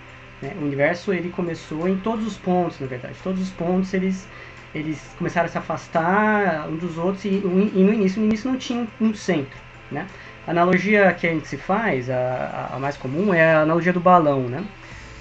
Né? 0.41 0.53
O 0.59 0.63
universo 0.63 1.13
ele 1.13 1.29
começou 1.29 1.87
em 1.87 1.97
todos 1.97 2.25
os 2.25 2.37
pontos, 2.37 2.79
na 2.79 2.87
verdade. 2.87 3.15
Todos 3.23 3.41
os 3.41 3.49
pontos 3.49 3.93
eles, 3.93 4.27
eles 4.73 5.01
começaram 5.17 5.47
a 5.47 5.49
se 5.49 5.57
afastar 5.57 6.67
um 6.69 6.75
dos 6.75 6.97
outros 6.97 7.25
e, 7.25 7.29
e 7.29 7.83
no 7.83 7.93
início, 7.93 8.19
no 8.19 8.27
início 8.27 8.49
não 8.49 8.57
tinha 8.57 8.87
um 8.99 9.13
centro. 9.13 9.57
Né? 9.91 10.07
A 10.47 10.51
analogia 10.51 11.13
que 11.13 11.27
a 11.27 11.31
gente 11.31 11.47
se 11.47 11.57
faz, 11.57 12.09
a, 12.09 12.71
a 12.73 12.79
mais 12.79 12.97
comum, 12.97 13.33
é 13.33 13.53
a 13.53 13.61
analogia 13.61 13.93
do 13.93 13.99
balão. 13.99 14.41
Né? 14.41 14.63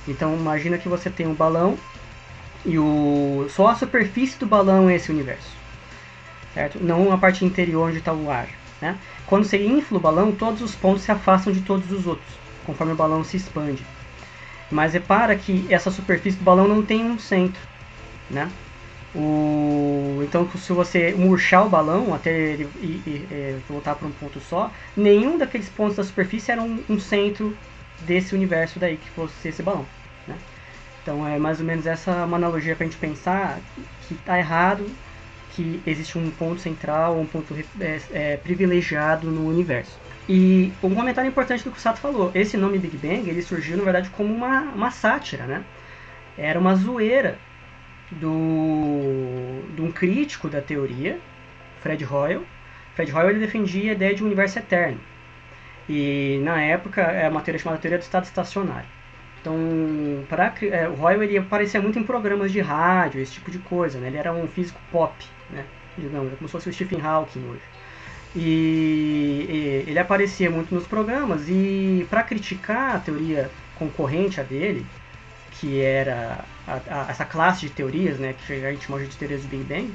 Então 0.06 0.34
imagina 0.34 0.78
que 0.78 0.88
você 0.88 1.08
tem 1.08 1.26
um 1.26 1.34
balão 1.34 1.78
e 2.64 2.78
o, 2.78 3.46
só 3.50 3.68
a 3.68 3.74
superfície 3.74 4.38
do 4.38 4.46
balão 4.46 4.88
é 4.88 4.96
esse 4.96 5.10
universo. 5.10 5.54
Certo? 6.52 6.78
Não 6.82 7.12
a 7.12 7.18
parte 7.18 7.44
interior 7.44 7.88
onde 7.88 7.98
está 7.98 8.12
o 8.12 8.30
ar. 8.30 8.48
Né? 8.80 8.96
Quando 9.26 9.44
você 9.44 9.64
infla 9.64 9.98
o 9.98 10.00
balão, 10.00 10.32
todos 10.32 10.62
os 10.62 10.74
pontos 10.74 11.02
se 11.02 11.10
afastam 11.10 11.52
de 11.52 11.60
todos 11.62 11.90
os 11.90 12.06
outros, 12.06 12.28
conforme 12.66 12.92
o 12.92 12.96
balão 12.96 13.24
se 13.24 13.36
expande. 13.36 13.84
Mas 14.74 14.92
repara 14.92 15.36
que 15.36 15.64
essa 15.72 15.88
superfície 15.88 16.36
do 16.36 16.42
balão 16.42 16.66
não 16.66 16.84
tem 16.84 17.04
um 17.04 17.16
centro, 17.16 17.62
né? 18.28 18.50
O... 19.14 20.20
Então, 20.24 20.50
se 20.50 20.72
você 20.72 21.14
murchar 21.16 21.64
o 21.64 21.68
balão 21.68 22.12
até 22.12 22.36
ele 22.36 22.68
e, 22.82 22.86
e, 23.06 23.28
e 23.30 23.60
voltar 23.68 23.94
para 23.94 24.08
um 24.08 24.10
ponto 24.10 24.40
só, 24.40 24.72
nenhum 24.96 25.38
daqueles 25.38 25.68
pontos 25.68 25.94
da 25.94 26.02
superfície 26.02 26.50
era 26.50 26.60
um, 26.60 26.82
um 26.88 26.98
centro 26.98 27.56
desse 28.00 28.34
universo 28.34 28.80
daí 28.80 28.96
que 28.96 29.08
fosse 29.10 29.46
esse 29.46 29.62
balão. 29.62 29.86
Né? 30.26 30.34
Então, 31.00 31.24
é 31.24 31.38
mais 31.38 31.60
ou 31.60 31.66
menos 31.66 31.86
essa 31.86 32.24
uma 32.24 32.36
analogia 32.36 32.74
para 32.74 32.84
a 32.84 32.88
gente 32.88 32.98
pensar 32.98 33.60
que 34.08 34.14
está 34.14 34.36
errado 34.36 34.84
que 35.54 35.80
existe 35.86 36.18
um 36.18 36.32
ponto 36.32 36.60
central, 36.60 37.16
um 37.16 37.26
ponto 37.26 37.54
é, 37.80 38.00
é, 38.10 38.36
privilegiado 38.38 39.30
no 39.30 39.48
universo. 39.48 39.96
E 40.28 40.72
um 40.82 40.94
comentário 40.94 41.28
importante 41.28 41.64
do 41.64 41.70
que 41.70 41.78
o 41.78 41.80
Sato 41.80 42.00
falou, 42.00 42.30
esse 42.34 42.56
nome 42.56 42.78
Big 42.78 42.96
Bang, 42.96 43.28
ele 43.28 43.42
surgiu 43.42 43.76
na 43.76 43.84
verdade 43.84 44.08
como 44.10 44.32
uma, 44.32 44.62
uma 44.62 44.90
sátira, 44.90 45.44
né? 45.44 45.64
Era 46.36 46.58
uma 46.58 46.74
zoeira 46.74 47.38
do, 48.10 49.62
de 49.74 49.82
um 49.82 49.92
crítico 49.92 50.48
da 50.48 50.62
teoria, 50.62 51.20
Fred 51.80 52.04
Hoyle. 52.04 52.46
Fred 52.94 53.12
Hoyle 53.12 53.30
ele 53.30 53.40
defendia 53.40 53.90
a 53.90 53.94
ideia 53.94 54.14
de 54.14 54.22
um 54.22 54.26
universo 54.26 54.58
eterno. 54.58 55.00
E 55.88 56.40
na 56.42 56.60
época 56.60 57.02
é 57.02 57.28
uma 57.28 57.42
teoria 57.42 57.60
chamada 57.60 57.80
teoria 57.80 57.98
do 57.98 58.02
estado 58.02 58.24
estacionário. 58.24 58.88
Então, 59.40 59.54
para 60.26 60.54
é, 60.62 60.88
o 60.88 60.98
Hoyle 60.98 61.24
ele 61.24 61.36
aparecia 61.36 61.82
muito 61.82 61.98
em 61.98 62.02
programas 62.02 62.50
de 62.50 62.60
rádio, 62.60 63.20
esse 63.20 63.34
tipo 63.34 63.50
de 63.50 63.58
coisa, 63.58 63.98
né? 63.98 64.06
Ele 64.06 64.16
era 64.16 64.32
um 64.32 64.48
físico 64.48 64.80
pop, 64.90 65.14
né? 65.50 65.66
Digamos, 65.98 66.32
é 66.32 66.36
como 66.36 66.48
se 66.48 66.52
fosse 66.52 66.70
o 66.70 66.72
Stephen 66.72 67.02
Hawking 67.02 67.46
hoje. 67.50 67.60
E, 68.36 69.46
e 69.48 69.90
ele 69.90 69.98
aparecia 69.98 70.50
muito 70.50 70.74
nos 70.74 70.86
programas 70.86 71.48
e 71.48 72.06
para 72.10 72.22
criticar 72.22 72.96
a 72.96 72.98
teoria 72.98 73.50
concorrente 73.76 74.40
a 74.40 74.42
dele, 74.42 74.84
que 75.52 75.80
era 75.80 76.44
a, 76.66 76.80
a, 76.88 77.06
essa 77.10 77.24
classe 77.24 77.60
de 77.60 77.70
teorias, 77.70 78.18
né, 78.18 78.34
que 78.46 78.52
a 78.52 78.72
gente 78.72 78.86
chama 78.86 79.00
de 79.00 79.16
teorias 79.16 79.42
do 79.42 79.48
Big 79.48 79.62
Bang, 79.64 79.92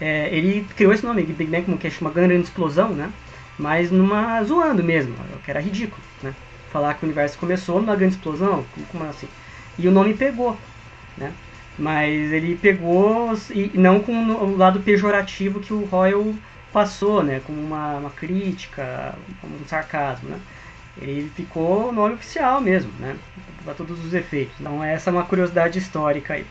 é, 0.00 0.28
ele 0.34 0.66
criou 0.76 0.92
esse 0.92 1.04
nome, 1.04 1.22
Big 1.22 1.50
Bang, 1.50 1.64
como 1.64 1.78
que 1.78 1.86
é 1.86 1.92
uma 2.00 2.10
grande 2.10 2.34
explosão, 2.34 2.90
né? 2.90 3.10
Mas 3.58 3.90
numa 3.90 4.42
zoando 4.44 4.82
mesmo, 4.84 5.14
que 5.44 5.50
era 5.50 5.60
ridículo, 5.60 6.00
né? 6.22 6.32
Falar 6.70 6.94
que 6.94 7.04
o 7.04 7.06
universo 7.06 7.36
começou 7.38 7.80
numa 7.80 7.96
grande 7.96 8.14
explosão, 8.14 8.64
como 8.92 9.04
assim? 9.04 9.28
E 9.76 9.88
o 9.88 9.90
nome 9.90 10.14
pegou, 10.14 10.56
né? 11.16 11.32
Mas 11.76 12.32
ele 12.32 12.56
pegou 12.56 13.36
e 13.50 13.70
não 13.74 14.00
com 14.00 14.12
o 14.12 14.56
lado 14.56 14.80
pejorativo 14.80 15.60
que 15.60 15.72
o 15.72 15.84
Royal 15.84 16.34
passou, 16.72 17.22
né, 17.22 17.40
como 17.40 17.60
uma, 17.60 17.98
uma 17.98 18.10
crítica, 18.10 19.14
como 19.40 19.56
um 19.56 19.66
sarcasmo, 19.66 20.28
né? 20.30 20.40
Ele 20.96 21.30
ficou 21.30 21.92
nome 21.92 22.14
oficial 22.14 22.60
mesmo, 22.60 22.92
né, 22.98 23.16
para 23.64 23.74
todos 23.74 24.04
os 24.04 24.14
efeitos. 24.14 24.58
Então 24.60 24.82
essa 24.82 25.10
é 25.10 25.12
uma 25.12 25.24
curiosidade 25.26 25.78
histórica 25.78 26.34
aí. 26.34 26.46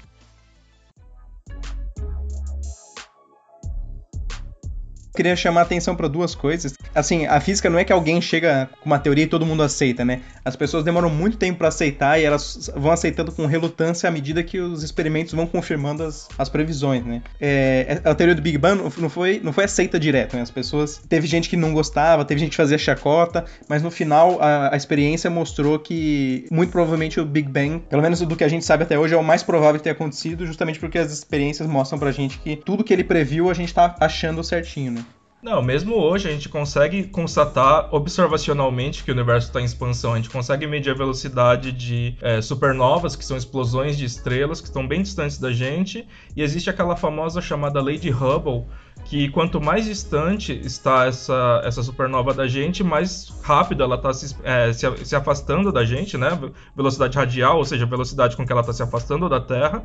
Queria 5.17 5.35
chamar 5.35 5.61
atenção 5.61 5.95
para 5.95 6.07
duas 6.07 6.35
coisas. 6.35 6.75
Assim, 6.93 7.25
a 7.25 7.39
física 7.41 7.69
não 7.69 7.79
é 7.79 7.83
que 7.83 7.91
alguém 7.91 8.21
chega 8.21 8.69
com 8.79 8.85
uma 8.85 8.99
teoria 8.99 9.23
e 9.23 9.27
todo 9.27 9.45
mundo 9.45 9.63
aceita, 9.63 10.05
né? 10.05 10.21
As 10.45 10.55
pessoas 10.55 10.83
demoram 10.83 11.09
muito 11.09 11.37
tempo 11.37 11.57
para 11.57 11.69
aceitar 11.69 12.19
e 12.19 12.23
elas 12.23 12.69
vão 12.75 12.91
aceitando 12.91 13.31
com 13.31 13.45
relutância 13.47 14.07
à 14.07 14.11
medida 14.11 14.43
que 14.43 14.59
os 14.59 14.83
experimentos 14.83 15.33
vão 15.33 15.47
confirmando 15.47 16.03
as, 16.03 16.29
as 16.37 16.49
previsões, 16.49 17.03
né? 17.03 17.23
É, 17.41 17.99
a 18.03 18.13
teoria 18.13 18.35
do 18.35 18.41
Big 18.41 18.57
Bang 18.59 18.81
não 18.97 19.09
foi, 19.09 19.41
não 19.43 19.51
foi 19.51 19.63
aceita 19.63 19.99
direto, 19.99 20.35
né? 20.35 20.43
As 20.43 20.51
pessoas. 20.51 21.01
Teve 21.09 21.25
gente 21.25 21.49
que 21.49 21.57
não 21.57 21.73
gostava, 21.73 22.23
teve 22.23 22.39
gente 22.39 22.51
que 22.51 22.55
fazia 22.57 22.77
chacota, 22.77 23.43
mas 23.67 23.81
no 23.81 23.89
final 23.89 24.37
a, 24.39 24.73
a 24.73 24.77
experiência 24.77 25.29
mostrou 25.29 25.79
que 25.79 26.45
muito 26.51 26.71
provavelmente 26.71 27.19
o 27.19 27.25
Big 27.25 27.49
Bang, 27.49 27.79
pelo 27.89 28.03
menos 28.03 28.19
do 28.21 28.35
que 28.35 28.43
a 28.43 28.47
gente 28.47 28.63
sabe 28.63 28.83
até 28.83 28.99
hoje, 28.99 29.15
é 29.15 29.17
o 29.17 29.23
mais 29.23 29.41
provável 29.41 29.77
de 29.77 29.83
ter 29.83 29.89
acontecido, 29.89 30.45
justamente 30.45 30.79
porque 30.79 30.99
as 30.99 31.11
experiências 31.11 31.67
mostram 31.67 31.97
pra 31.97 32.11
gente 32.11 32.37
que 32.37 32.55
tudo 32.55 32.83
que 32.83 32.93
ele 32.93 33.03
previu 33.03 33.49
a 33.49 33.53
gente 33.53 33.73
tá 33.73 33.95
achando 33.99 34.43
certinho, 34.43 34.91
né? 34.91 35.05
Não, 35.47 35.61
mesmo 35.61 35.95
hoje 35.95 36.27
a 36.27 36.31
gente 36.33 36.49
consegue 36.49 37.03
constatar 37.03 37.87
observacionalmente 37.95 39.01
que 39.01 39.09
o 39.09 39.13
universo 39.13 39.47
está 39.47 39.61
em 39.61 39.63
expansão. 39.63 40.11
A 40.11 40.17
gente 40.17 40.29
consegue 40.29 40.67
medir 40.67 40.89
a 40.89 40.93
velocidade 40.93 41.71
de 41.71 42.17
é, 42.21 42.41
supernovas, 42.41 43.15
que 43.15 43.23
são 43.23 43.37
explosões 43.37 43.97
de 43.97 44.03
estrelas 44.03 44.59
que 44.59 44.67
estão 44.67 44.85
bem 44.85 45.01
distantes 45.01 45.37
da 45.37 45.53
gente, 45.53 46.05
e 46.35 46.43
existe 46.43 46.69
aquela 46.69 46.97
famosa 46.97 47.39
chamada 47.39 47.81
lei 47.81 47.97
de 47.97 48.09
Hubble, 48.09 48.65
que 49.05 49.29
quanto 49.29 49.61
mais 49.61 49.85
distante 49.85 50.51
está 50.51 51.05
essa, 51.05 51.61
essa 51.63 51.81
supernova 51.81 52.33
da 52.33 52.45
gente, 52.45 52.83
mais 52.83 53.33
rápido 53.41 53.83
ela 53.83 53.95
está 53.95 54.11
se, 54.11 54.35
é, 54.43 54.73
se, 54.73 55.05
se, 55.05 55.15
afastando 55.15 55.71
da 55.71 55.85
gente, 55.85 56.17
né? 56.17 56.37
Velocidade 56.75 57.17
radial, 57.17 57.57
ou 57.57 57.63
seja, 57.63 57.85
a 57.85 57.87
velocidade 57.87 58.35
com 58.35 58.45
que 58.45 58.51
ela 58.51 58.59
está 58.59 58.73
se 58.73 58.83
afastando 58.83 59.29
da 59.29 59.39
Terra. 59.39 59.81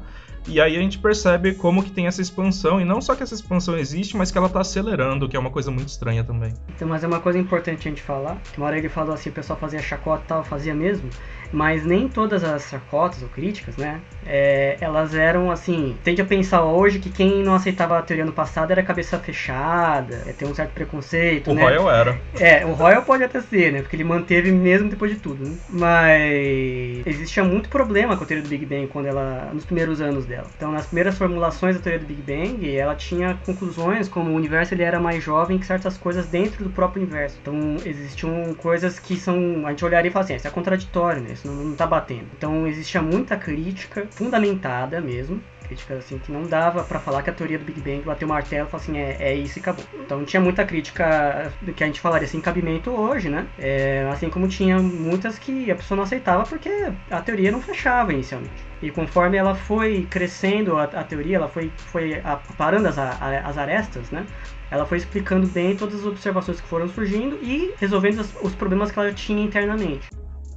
E 0.49 0.61
aí 0.61 0.77
a 0.77 0.81
gente 0.81 0.99
percebe 0.99 1.55
como 1.55 1.83
que 1.83 1.91
tem 1.91 2.07
essa 2.07 2.21
expansão, 2.21 2.81
e 2.81 2.85
não 2.85 3.01
só 3.01 3.15
que 3.15 3.23
essa 3.23 3.35
expansão 3.35 3.77
existe, 3.79 4.17
mas 4.17 4.31
que 4.31 4.39
ela 4.39 4.49
está 4.49 4.61
acelerando, 4.61 5.29
que 5.29 5.37
é 5.37 5.39
uma 5.39 5.51
coisa 5.51 5.71
muito 5.71 5.89
estranha 5.89 6.25
também. 6.25 6.53
Então, 6.75 6.89
mas 6.89 7.05
é 7.05 7.07
uma 7.07 7.21
coisa 7.21 7.39
importante 7.39 7.87
a 7.87 7.91
gente 7.91 8.03
falar, 8.03 8.37
que 8.53 8.59
uma 8.59 8.67
hora 8.67 8.79
ele 8.79 8.89
falou 8.89 9.15
assim, 9.15 9.31
o 9.31 9.33
pessoal 9.33 9.59
fazia 9.59 9.81
chacota 9.81 10.23
e 10.25 10.29
tal, 10.29 10.45
fazia 10.45 10.75
mesmo, 10.75 11.09
mas 11.53 11.85
nem 11.85 12.09
todas 12.09 12.43
as 12.43 12.69
chacotas 12.69 13.23
ou 13.23 13.29
críticas, 13.29 13.77
né, 13.77 14.01
é, 14.27 14.77
elas 14.81 15.15
eram 15.15 15.51
assim, 15.51 15.97
tende 16.03 16.23
a 16.23 16.25
pensar 16.25 16.65
hoje 16.65 16.99
que 16.99 17.11
quem 17.11 17.43
não 17.43 17.55
aceitava 17.55 17.99
a 17.99 18.03
teoria 18.03 18.25
no 18.25 18.33
passado 18.33 18.71
era 18.71 18.83
cabeça 18.83 19.19
fechada, 19.19 20.23
é, 20.27 20.33
tem 20.33 20.49
um 20.49 20.55
certo 20.55 20.73
preconceito, 20.73 21.51
o 21.51 21.55
né? 21.55 21.63
Royal 21.63 21.91
era. 21.91 22.21
É, 22.39 22.65
o 22.65 22.73
Royal 22.73 23.03
pode 23.03 23.23
até 23.23 23.41
ser, 23.41 23.73
né, 23.73 23.83
porque 23.83 23.97
ele 23.97 24.05
manteve 24.05 24.51
mesmo 24.51 24.89
depois 24.89 25.13
de 25.13 25.19
tudo, 25.19 25.49
né? 25.49 25.57
mas 25.69 27.07
existia 27.07 27.45
muito 27.45 27.69
problema 27.69 28.17
com 28.17 28.25
a 28.25 28.27
teoria 28.27 28.43
do 28.43 28.49
Big 28.49 28.65
Bang 28.67 28.87
quando 28.87 29.07
ela, 29.07 29.51
nos 29.53 29.65
primeiros 29.65 30.01
anos 30.01 30.25
dela. 30.33 30.51
Então, 30.57 30.73
nas 30.73 30.87
primeiras 30.87 31.17
formulações 31.17 31.77
da 31.77 31.83
teoria 31.83 32.01
do 32.01 32.07
Big 32.07 32.23
Bang, 32.23 32.77
ela 32.77 32.95
tinha 32.95 33.39
conclusões 33.45 34.09
como 34.09 34.31
o 34.31 34.35
universo 34.35 34.75
ele 34.75 34.83
era 34.83 34.99
mais 34.99 35.23
jovem 35.23 35.59
que 35.59 35.67
certas 35.67 35.97
coisas 35.97 36.27
dentro 36.27 36.65
do 36.65 36.71
próprio 36.71 37.03
universo. 37.03 37.39
Então, 37.41 37.77
existiam 37.85 38.55
coisas 38.55 38.99
que 38.99 39.17
são, 39.17 39.67
a 39.67 39.71
gente 39.71 39.85
olharia 39.85 40.09
e 40.09 40.13
falaria 40.13 40.23
assim, 40.25 40.33
ah, 40.35 40.37
isso 40.37 40.49
é 40.49 40.51
contraditório, 40.51 41.23
né? 41.23 41.33
isso 41.33 41.47
não, 41.47 41.55
não 41.55 41.77
tá 41.77 41.87
batendo. 41.87 42.27
Então 42.37 42.67
existia 42.67 43.03
muita 43.03 43.37
crítica, 43.37 44.07
fundamentada 44.11 45.01
mesmo, 45.01 45.43
críticas 45.73 45.99
assim 45.99 46.19
que 46.19 46.31
não 46.31 46.43
dava 46.43 46.85
para 46.85 46.99
falar 46.99 47.23
que 47.23 47.31
a 47.31 47.33
teoria 47.33 47.59
do 47.59 47.65
Big 47.65 47.81
Bang 47.81 48.03
bateu 48.03 48.27
o 48.27 48.31
martelo 48.31 48.69
falar 48.69 48.83
assim, 48.83 48.99
é, 48.99 49.17
é 49.19 49.35
isso 49.35 49.59
e 49.59 49.61
acabou. 49.61 49.85
Então 49.95 50.25
tinha 50.25 50.41
muita 50.41 50.65
crítica 50.65 51.53
do 51.61 51.73
que 51.73 51.83
a 51.83 51.87
gente 51.87 52.01
falaria 52.01 52.27
assim, 52.27 52.41
cabimento 52.41 52.91
hoje, 52.91 53.29
né? 53.29 53.47
É, 53.59 54.07
assim 54.11 54.29
como 54.29 54.47
tinha 54.49 54.79
muitas 54.79 55.39
que 55.39 55.71
a 55.71 55.77
pessoa 55.77 55.97
não 55.97 56.05
aceitava 56.05 56.45
porque 56.45 56.93
a 57.11 57.21
teoria 57.21 57.51
não 57.51 57.61
fechava 57.61 58.13
inicialmente. 58.13 58.53
E 58.83 58.91
conforme 58.91 59.37
ela 59.37 59.55
foi 59.55 60.07
crescendo, 60.11 60.77
a, 60.77 60.85
a 60.85 61.05
teoria, 61.05 61.37
ela 61.37 61.49
foi, 61.49 61.73
foi 61.77 62.21
parando 62.57 62.89
as, 62.89 62.99
as 62.99 63.59
arestas, 63.59 64.11
né? 64.11 64.27
Ela 64.71 64.87
foi 64.87 64.99
explicando 64.99 65.47
bem 65.47 65.77
todas 65.77 66.01
as 66.01 66.07
observações 66.07 66.61
que 66.61 66.67
foram 66.67 66.89
surgindo 66.89 67.39
e 67.43 67.75
resolvendo 67.79 68.21
os, 68.21 68.35
os 68.43 68.55
problemas 68.55 68.91
que 68.91 68.99
ela 68.99 69.13
tinha 69.13 69.45
internamente. 69.45 70.09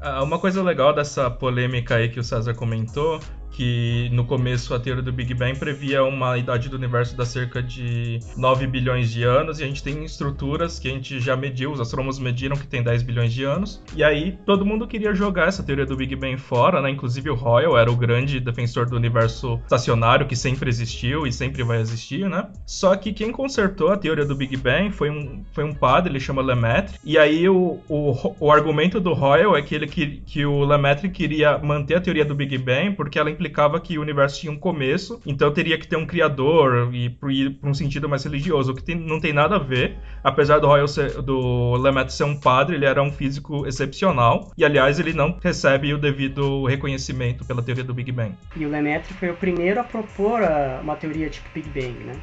Ah, 0.01 0.23
uma 0.23 0.39
coisa 0.39 0.61
legal 0.61 0.93
dessa 0.93 1.29
polêmica 1.29 1.95
aí 1.95 2.09
que 2.09 2.19
o 2.19 2.23
César 2.23 2.53
comentou, 2.53 3.19
que 3.55 4.09
no 4.11 4.25
começo 4.25 4.73
a 4.73 4.79
teoria 4.79 5.01
do 5.01 5.11
Big 5.11 5.33
Bang 5.33 5.57
previa 5.57 6.03
uma 6.03 6.37
idade 6.37 6.67
do 6.67 6.75
universo 6.75 7.15
da 7.15 7.25
cerca 7.25 7.63
de 7.63 8.19
9 8.35 8.67
bilhões 8.67 9.11
de 9.11 9.23
anos, 9.23 9.59
e 9.59 9.63
a 9.63 9.67
gente 9.67 9.81
tem 9.81 10.03
estruturas 10.03 10.77
que 10.77 10.89
a 10.89 10.91
gente 10.91 11.19
já 11.19 11.35
mediu, 11.35 11.71
os 11.71 11.79
astrônomos 11.79 12.19
mediram 12.19 12.55
que 12.55 12.67
tem 12.67 12.83
10 12.83 13.03
bilhões 13.03 13.33
de 13.33 13.43
anos. 13.43 13.81
E 13.95 14.03
aí 14.03 14.37
todo 14.45 14.65
mundo 14.65 14.87
queria 14.87 15.13
jogar 15.13 15.47
essa 15.47 15.63
teoria 15.63 15.85
do 15.85 15.95
Big 15.95 16.15
Bang 16.15 16.37
fora, 16.37 16.81
né? 16.81 16.89
Inclusive 16.89 17.29
o 17.29 17.35
Royal 17.35 17.77
era 17.77 17.91
o 17.91 17.95
grande 17.95 18.39
defensor 18.39 18.89
do 18.89 18.95
universo 18.95 19.59
estacionário 19.63 20.27
que 20.27 20.35
sempre 20.35 20.69
existiu 20.69 21.25
e 21.25 21.31
sempre 21.31 21.63
vai 21.63 21.79
existir, 21.79 22.29
né? 22.29 22.47
Só 22.65 22.95
que 22.95 23.13
quem 23.13 23.31
consertou 23.31 23.89
a 23.89 23.97
teoria 23.97 24.25
do 24.25 24.35
Big 24.35 24.57
Bang 24.57 24.91
foi 24.91 25.09
um, 25.09 25.43
foi 25.53 25.63
um 25.63 25.73
padre, 25.73 26.11
ele 26.11 26.19
chama 26.19 26.41
Lemaitre, 26.41 26.97
e 27.03 27.17
aí 27.17 27.47
o, 27.47 27.79
o, 27.87 28.35
o 28.39 28.51
argumento 28.51 28.99
do 28.99 29.13
Royal 29.13 29.55
é 29.55 29.61
que, 29.61 29.75
ele, 29.75 29.87
que, 29.87 30.21
que 30.25 30.45
o 30.45 30.65
Lemaitre 30.65 31.09
queria 31.09 31.57
manter 31.57 31.95
a 31.95 32.01
teoria 32.01 32.25
do 32.25 32.35
Big 32.35 32.57
Bang 32.57 32.95
porque 32.95 33.17
ela 33.17 33.29
implicava 33.45 33.79
que 33.79 33.97
o 33.97 34.01
universo 34.01 34.39
tinha 34.39 34.51
um 34.51 34.57
começo, 34.57 35.21
então 35.25 35.51
teria 35.51 35.77
que 35.77 35.87
ter 35.87 35.95
um 35.95 36.05
criador 36.05 36.89
e 36.93 37.05
ir 37.05 37.49
para 37.51 37.69
um 37.69 37.73
sentido 37.73 38.09
mais 38.09 38.23
religioso, 38.23 38.71
o 38.71 38.75
que 38.75 38.83
tem, 38.83 38.95
não 38.95 39.19
tem 39.19 39.31
nada 39.31 39.55
a 39.55 39.59
ver, 39.59 39.97
apesar 40.23 40.59
do 40.59 40.67
Royal 40.67 40.87
ser, 40.87 41.21
do 41.21 41.75
Lemaitre 41.75 42.13
ser 42.13 42.23
um 42.23 42.35
padre, 42.35 42.75
ele 42.75 42.85
era 42.85 43.01
um 43.01 43.11
físico 43.11 43.65
excepcional, 43.67 44.51
e 44.57 44.65
aliás 44.65 44.99
ele 44.99 45.13
não 45.13 45.37
recebe 45.41 45.93
o 45.93 45.97
devido 45.97 46.65
reconhecimento 46.65 47.45
pela 47.45 47.61
teoria 47.61 47.83
do 47.83 47.93
Big 47.93 48.11
Bang. 48.11 48.33
E 48.55 48.65
o 48.65 48.69
Lemaitre 48.69 49.13
foi 49.13 49.29
o 49.29 49.35
primeiro 49.35 49.79
a 49.79 49.83
propor 49.83 50.41
uma 50.81 50.95
teoria 50.95 51.29
tipo 51.29 51.47
Big 51.53 51.69
Bang, 51.69 52.03
né? 52.03 52.15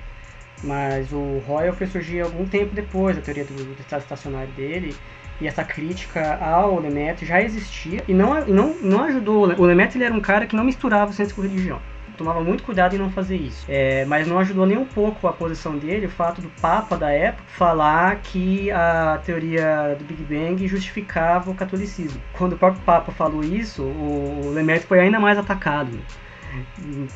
Mas 0.64 1.12
o 1.12 1.38
Royal 1.46 1.74
foi 1.74 1.86
surgir 1.86 2.20
algum 2.20 2.46
tempo 2.46 2.74
depois, 2.74 3.18
a 3.18 3.20
teoria 3.20 3.44
do, 3.44 3.54
do 3.54 3.80
estado 3.80 4.02
estacionário 4.02 4.52
dele, 4.52 4.94
e 5.42 5.48
essa 5.48 5.64
crítica 5.64 6.36
ao 6.36 6.78
Lemaitre 6.78 7.26
já 7.26 7.42
existia 7.42 8.02
e 8.06 8.14
não, 8.14 8.46
não, 8.46 8.74
não 8.80 9.04
ajudou. 9.04 9.52
O 9.58 9.64
Lemaitre 9.64 10.02
era 10.02 10.14
um 10.14 10.20
cara 10.20 10.46
que 10.46 10.54
não 10.54 10.62
misturava 10.62 11.12
ciência 11.12 11.34
com 11.34 11.42
religião. 11.42 11.80
Tomava 12.16 12.40
muito 12.40 12.62
cuidado 12.62 12.94
em 12.94 12.98
não 12.98 13.10
fazer 13.10 13.36
isso. 13.36 13.64
É, 13.68 14.04
mas 14.04 14.28
não 14.28 14.38
ajudou 14.38 14.64
nem 14.64 14.78
um 14.78 14.84
pouco 14.84 15.26
a 15.26 15.32
posição 15.32 15.76
dele 15.76 16.06
o 16.06 16.10
fato 16.10 16.40
do 16.40 16.48
Papa 16.60 16.96
da 16.96 17.10
época 17.10 17.42
falar 17.48 18.16
que 18.16 18.70
a 18.70 19.20
teoria 19.24 19.96
do 19.98 20.04
Big 20.04 20.22
Bang 20.22 20.68
justificava 20.68 21.50
o 21.50 21.54
catolicismo. 21.54 22.20
Quando 22.34 22.52
o 22.52 22.58
próprio 22.58 22.82
Papa 22.84 23.10
falou 23.10 23.42
isso, 23.42 23.82
o 23.82 24.52
Lemaitre 24.54 24.86
foi 24.86 25.00
ainda 25.00 25.18
mais 25.18 25.36
atacado 25.36 25.98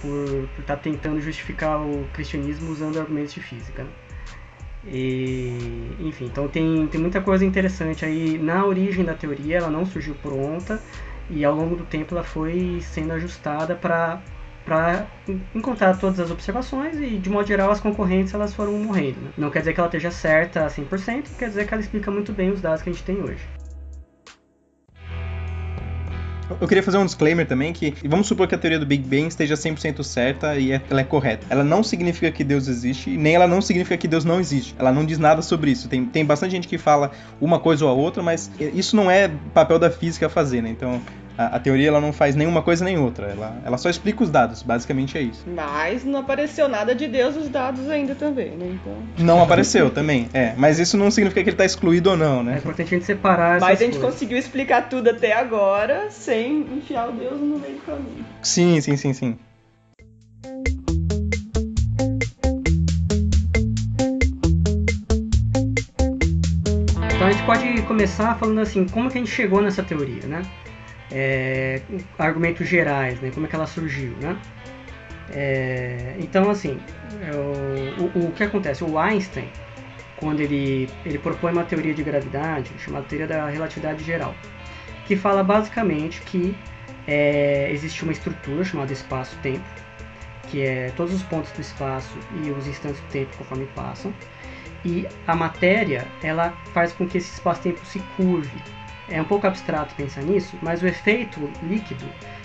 por 0.01 0.49
estar 0.59 0.75
tá 0.75 0.77
tentando 0.77 1.21
justificar 1.21 1.79
o 1.81 2.09
cristianismo 2.13 2.73
usando 2.73 2.99
argumentos 2.99 3.35
de 3.35 3.41
física. 3.41 3.85
Né? 3.85 3.91
E, 4.89 5.97
enfim, 6.01 6.27
então 6.27 6.47
tem, 6.49 6.87
tem 6.87 7.01
muita 7.01 7.21
coisa 7.21 7.45
interessante 7.45 8.05
aí 8.05 8.39
na 8.39 8.65
origem 8.65 9.05
da 9.05 9.15
teoria, 9.15 9.59
ela 9.59 9.71
não 9.71 9.85
surgiu 9.85 10.15
pronta 10.15 10.81
e 11.29 11.45
ao 11.45 11.55
longo 11.55 11.75
do 11.75 11.85
tempo 11.85 12.15
ela 12.15 12.23
foi 12.23 12.81
sendo 12.81 13.13
ajustada 13.13 13.75
para 13.75 14.21
para 14.65 15.07
encontrar 15.55 15.97
todas 15.97 16.19
as 16.19 16.29
observações 16.29 16.99
e, 16.99 17.19
de 17.19 17.31
modo 17.31 17.47
geral, 17.47 17.71
as 17.71 17.79
concorrentes 17.79 18.35
elas 18.35 18.53
foram 18.53 18.73
morrendo. 18.73 19.21
Né? 19.21 19.31
Não 19.39 19.49
quer 19.49 19.61
dizer 19.61 19.73
que 19.73 19.79
ela 19.79 19.87
esteja 19.87 20.11
certa 20.11 20.67
a 20.67 20.69
100%, 20.69 21.37
quer 21.39 21.49
dizer 21.49 21.69
que 21.69 21.73
ela 21.73 21.81
explica 21.81 22.11
muito 22.11 22.33
bem 22.33 22.51
os 22.51 22.61
dados 22.61 22.83
que 22.83 22.91
a 22.91 22.93
gente 22.93 23.05
tem 23.05 23.23
hoje. 23.23 23.47
Eu 26.59 26.67
queria 26.67 26.83
fazer 26.83 26.97
um 26.97 27.05
disclaimer 27.05 27.47
também 27.47 27.73
que 27.73 27.95
vamos 28.05 28.27
supor 28.27 28.49
que 28.49 28.55
a 28.55 28.59
teoria 28.59 28.79
do 28.79 28.87
Big 28.87 29.03
Bang 29.07 29.27
esteja 29.27 29.55
100% 29.55 30.03
certa 30.03 30.57
e 30.57 30.73
é, 30.73 30.81
ela 30.89 31.03
é 31.03 31.05
correta. 31.05 31.47
Ela 31.51 31.63
não 31.63 31.83
significa 31.83 32.31
que 32.31 32.43
Deus 32.43 32.67
existe, 32.67 33.11
nem 33.11 33.35
ela 33.35 33.47
não 33.47 33.61
significa 33.61 33.97
que 33.97 34.09
Deus 34.09 34.25
não 34.25 34.41
existe. 34.41 34.75
Ela 34.79 34.91
não 34.91 35.05
diz 35.05 35.19
nada 35.19 35.43
sobre 35.43 35.71
isso. 35.71 35.87
Tem, 35.87 36.05
tem 36.07 36.25
bastante 36.25 36.53
gente 36.53 36.67
que 36.67 36.79
fala 36.79 37.11
uma 37.41 37.61
coisa 37.61 37.85
ou 37.85 37.91
a 37.91 37.95
outra, 37.95 38.23
mas 38.23 38.51
isso 38.59 38.97
não 38.97 39.11
é 39.11 39.31
papel 39.53 39.79
da 39.79 39.91
física 39.91 40.29
fazer, 40.31 40.63
né? 40.63 40.71
Então, 40.71 41.03
a, 41.37 41.57
a, 41.57 41.61
teoria 41.61 41.89
ela 41.89 42.01
não 42.01 42.13
faz 42.13 42.35
nenhuma 42.35 42.63
coisa 42.63 42.85
nem 42.85 42.99
outra. 42.99 43.27
Ela, 43.27 43.57
ela 43.65 43.79
só 43.79 43.91
explica 43.91 44.23
os 44.23 44.31
dados, 44.31 44.63
basicamente 44.63 45.19
é 45.19 45.23
isso. 45.23 45.45
Mas 45.47 46.05
não 46.05 46.21
apareceu 46.21 46.69
nada 46.69 46.95
de 46.95 47.07
Deus 47.07 47.37
nos 47.37 47.49
dados 47.49 47.89
ainda 47.91 48.15
também, 48.15 48.51
né? 48.51 48.79
Então... 48.81 48.93
Não 49.19 49.43
apareceu 49.43 49.91
também, 49.91 50.29
é. 50.33 50.55
Mas 50.57 50.79
isso 50.79 50.97
não 50.97 51.11
significa 51.11 51.43
que 51.43 51.51
ele 51.51 51.55
está 51.55 51.65
excluído 51.65 52.11
ou 52.11 52.17
não, 52.17 52.43
né? 52.43 52.55
É 52.55 52.59
importante 52.59 52.95
a 52.95 52.99
gente 52.99 53.07
separar 53.07 53.61
Mas 53.61 53.81
a 53.81 53.85
gente 53.85 53.99
coisas. 53.99 54.13
conseguiu 54.13 54.39
explicar 54.39 54.89
tudo 54.89 55.11
até 55.11 55.33
agora 55.33 56.11
sem 56.11 56.61
enfiar 56.77 57.09
o 57.09 57.13
Deus 57.13 57.41
no 57.41 57.59
meio 57.59 57.75
do 57.75 57.83
caminho. 57.83 58.25
Sim, 58.43 58.81
sim, 58.81 58.97
sim, 58.97 59.13
sim. 59.13 59.39
Então 67.15 67.27
a 67.27 67.31
gente 67.31 67.45
pode 67.45 67.83
começar 67.83 68.39
falando 68.39 68.61
assim, 68.61 68.87
como 68.87 69.11
que 69.11 69.19
a 69.19 69.21
gente 69.21 69.31
chegou 69.31 69.61
nessa 69.61 69.83
teoria, 69.83 70.27
né? 70.27 70.43
É, 71.19 71.81
argumentos 72.19 72.69
gerais, 72.69 73.19
né? 73.23 73.31
Como 73.33 73.47
é 73.47 73.49
que 73.49 73.57
ela 73.57 73.67
surgiu, 73.67 74.15
né? 74.21 74.37
É, 75.31 76.15
então, 76.19 76.51
assim, 76.51 76.79
é, 77.23 77.35
o, 77.35 78.27
o, 78.27 78.33
que 78.33 78.45
acontece? 78.45 78.85
O 78.85 78.99
Einstein, 78.99 79.49
quando 80.19 80.41
ele, 80.41 80.91
ele 81.07 81.19
propõe 81.19 81.53
uma 81.53 81.65
teoria 81.65 81.95
de 81.95 82.03
gravidade, 82.03 82.71
chamada 82.79 83.07
teoria 83.07 83.27
da 83.27 83.49
relatividade 83.49 84.05
geral, 84.05 84.35
que 85.07 85.17
fala 85.17 85.43
basicamente 85.43 86.21
que 86.21 86.55
é, 87.07 87.71
existe 87.73 88.03
uma 88.03 88.13
estrutura 88.13 88.63
chamada 88.63 88.93
espaço-tempo, 88.93 89.65
que 90.49 90.61
é 90.61 90.93
todos 90.97 91.15
os 91.15 91.23
pontos 91.23 91.51
do 91.53 91.63
espaço 91.63 92.17
e 92.45 92.51
os 92.51 92.67
instantes 92.67 93.01
do 93.01 93.09
tempo 93.09 93.35
conforme 93.39 93.65
passam, 93.75 94.13
e 94.85 95.09
a 95.27 95.35
matéria 95.35 96.07
ela 96.23 96.51
faz 96.75 96.93
com 96.93 97.09
que 97.09 97.17
esse 97.17 97.33
espaço-tempo 97.33 97.85
se 97.87 98.01
curve, 98.19 98.63
é 99.09 99.21
um 99.21 99.25
pouco 99.25 99.47
abstrato 99.47 99.95
pensar 99.95 100.23
nisso, 100.23 100.57
mas 100.63 100.83
o 100.83 100.87
efeito 100.87 101.51
líquido 101.63 102.05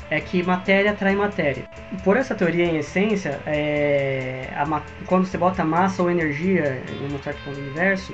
é 0.10 0.20
que 0.20 0.44
matéria 0.44 0.92
atrai 0.92 1.16
matéria. 1.16 1.64
Por 2.04 2.18
essa 2.18 2.36
teoria, 2.36 2.66
em 2.66 2.78
essência, 2.78 3.40
é, 3.46 4.50
a, 4.56 4.82
quando 5.06 5.26
você 5.26 5.38
bota 5.38 5.64
massa 5.64 6.04
ou 6.04 6.12
energia 6.12 6.84
em 6.90 7.14
um 7.14 7.20
certo 7.20 7.44
ponto 7.44 7.56
do 7.56 7.62
universo, 7.62 8.14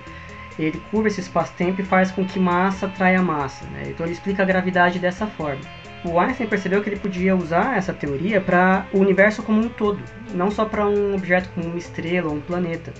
ele 0.59 0.79
curva 0.91 1.07
esse 1.07 1.21
espaço-tempo 1.21 1.81
e 1.81 1.83
faz 1.83 2.11
com 2.11 2.25
que 2.25 2.39
massa 2.39 2.85
atraia 2.85 3.21
massa. 3.21 3.65
Né? 3.67 3.83
Então 3.87 4.05
ele 4.05 4.13
explica 4.13 4.43
a 4.43 4.45
gravidade 4.45 4.99
dessa 4.99 5.27
forma. 5.27 5.61
O 6.05 6.19
Einstein 6.19 6.47
percebeu 6.47 6.81
que 6.81 6.89
ele 6.89 6.99
podia 6.99 7.35
usar 7.35 7.77
essa 7.77 7.93
teoria 7.93 8.39
para 8.39 8.85
o 8.93 8.99
universo 8.99 9.41
como 9.41 9.59
um 9.59 9.67
todo, 9.67 9.99
não 10.33 10.51
só 10.51 10.65
para 10.65 10.87
um 10.87 11.15
objeto 11.15 11.49
como 11.53 11.67
uma 11.67 11.77
estrela 11.77 12.29
ou 12.29 12.35
um 12.35 12.41
planeta. 12.41 12.93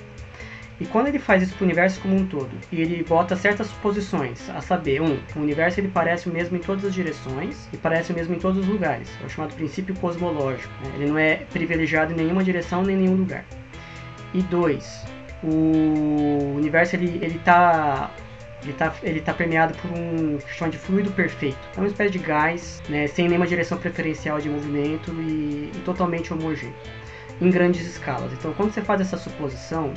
E 0.80 0.86
quando 0.86 1.08
ele 1.08 1.18
faz 1.18 1.42
isso 1.42 1.56
para 1.56 1.64
o 1.64 1.66
universo 1.66 2.00
como 2.02 2.16
um 2.16 2.26
todo, 2.26 2.52
e 2.72 2.82
ele 2.82 3.04
bota 3.04 3.36
certas 3.36 3.68
suposições, 3.68 4.48
a 4.52 4.62
saber, 4.62 5.02
um, 5.02 5.18
o 5.36 5.40
universo 5.40 5.80
ele 5.80 5.88
parece 5.88 6.30
o 6.30 6.32
mesmo 6.32 6.56
em 6.56 6.60
todas 6.60 6.86
as 6.86 6.94
direções 6.94 7.68
e 7.74 7.78
parece 7.78 8.12
o 8.12 8.16
mesmo 8.16 8.36
em 8.36 8.40
todos 8.40 8.60
os 8.60 8.68
lugares, 8.68 9.10
é 9.22 9.26
o 9.26 9.30
chamado 9.30 9.56
princípio 9.56 9.96
cosmológico. 9.96 10.72
Né? 10.84 10.92
Ele 10.96 11.06
não 11.08 11.18
é 11.18 11.38
privilegiado 11.52 12.14
em 12.14 12.16
nenhuma 12.16 12.44
direção 12.44 12.84
nem 12.84 12.96
em 12.96 13.00
nenhum 13.00 13.16
lugar. 13.16 13.44
E 14.34 14.42
dois, 14.44 15.04
o 15.44 16.56
universo 16.56 16.96
ele 16.96 17.20
ele 17.24 17.38
está 17.38 18.12
ele 18.62 18.72
está 18.72 18.94
ele 19.02 19.22
tá 19.22 19.34
permeado 19.34 19.74
por 19.78 19.92
um 19.92 20.40
chama 20.48 20.70
de 20.72 20.78
fluido 20.78 21.12
perfeito. 21.12 21.58
É 21.76 21.80
uma 21.80 21.88
espécie 21.88 22.12
de 22.12 22.20
gás, 22.20 22.82
né, 22.90 23.08
sem 23.08 23.28
nenhuma 23.28 23.48
direção 23.48 23.78
preferencial 23.78 24.40
de 24.40 24.50
movimento 24.50 25.12
e, 25.14 25.72
e 25.74 25.82
totalmente 25.86 26.34
homogêneo, 26.34 26.76
em 27.42 27.50
grandes 27.50 27.86
escalas. 27.88 28.32
Então, 28.34 28.54
quando 28.54 28.72
você 28.74 28.82
faz 28.82 29.02
essa 29.02 29.18
suposição, 29.18 29.94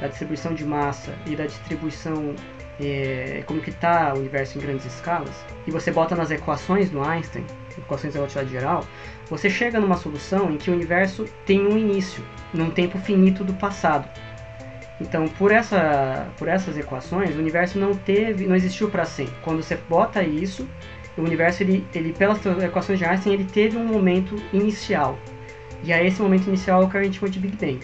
da 0.00 0.08
distribuição 0.08 0.54
de 0.54 0.64
massa 0.64 1.14
e 1.26 1.36
da 1.36 1.46
distribuição 1.46 2.34
é, 2.80 3.42
como 3.46 3.60
que 3.60 3.70
está 3.70 4.14
o 4.14 4.18
universo 4.18 4.58
em 4.58 4.60
grandes 4.60 4.86
escalas, 4.86 5.44
e 5.66 5.70
você 5.70 5.90
bota 5.90 6.16
nas 6.16 6.30
equações 6.30 6.90
do 6.90 7.02
Einstein, 7.02 7.44
equações 7.76 8.14
da 8.14 8.20
relatividade 8.20 8.50
geral, 8.50 8.84
você 9.28 9.50
chega 9.50 9.78
numa 9.78 9.96
solução 9.96 10.50
em 10.50 10.56
que 10.56 10.70
o 10.70 10.74
universo 10.74 11.26
tem 11.44 11.66
um 11.66 11.76
início, 11.76 12.24
num 12.52 12.70
tempo 12.70 12.98
finito 12.98 13.44
do 13.44 13.52
passado. 13.54 14.08
Então, 15.00 15.28
por, 15.28 15.50
essa, 15.50 16.28
por 16.36 16.46
essas 16.48 16.76
equações, 16.76 17.34
o 17.34 17.38
universo 17.38 17.78
não 17.78 17.94
teve, 17.94 18.46
não 18.46 18.54
existiu 18.54 18.90
para 18.90 19.04
sempre. 19.04 19.34
Quando 19.42 19.62
você 19.62 19.76
bota 19.88 20.22
isso, 20.22 20.68
o 21.16 21.22
universo, 21.22 21.62
ele, 21.62 21.86
ele 21.94 22.12
pelas 22.12 22.44
equações 22.62 22.98
de 22.98 23.04
Einstein, 23.04 23.32
ele 23.32 23.44
teve 23.44 23.78
um 23.78 23.86
momento 23.86 24.36
inicial. 24.52 25.18
E 25.82 25.92
é 25.92 26.06
esse 26.06 26.20
momento 26.20 26.48
inicial 26.48 26.86
que 26.88 26.98
a 26.98 27.02
gente 27.02 27.18
chama 27.18 27.30
de 27.30 27.38
Big 27.38 27.56
Bang. 27.56 27.80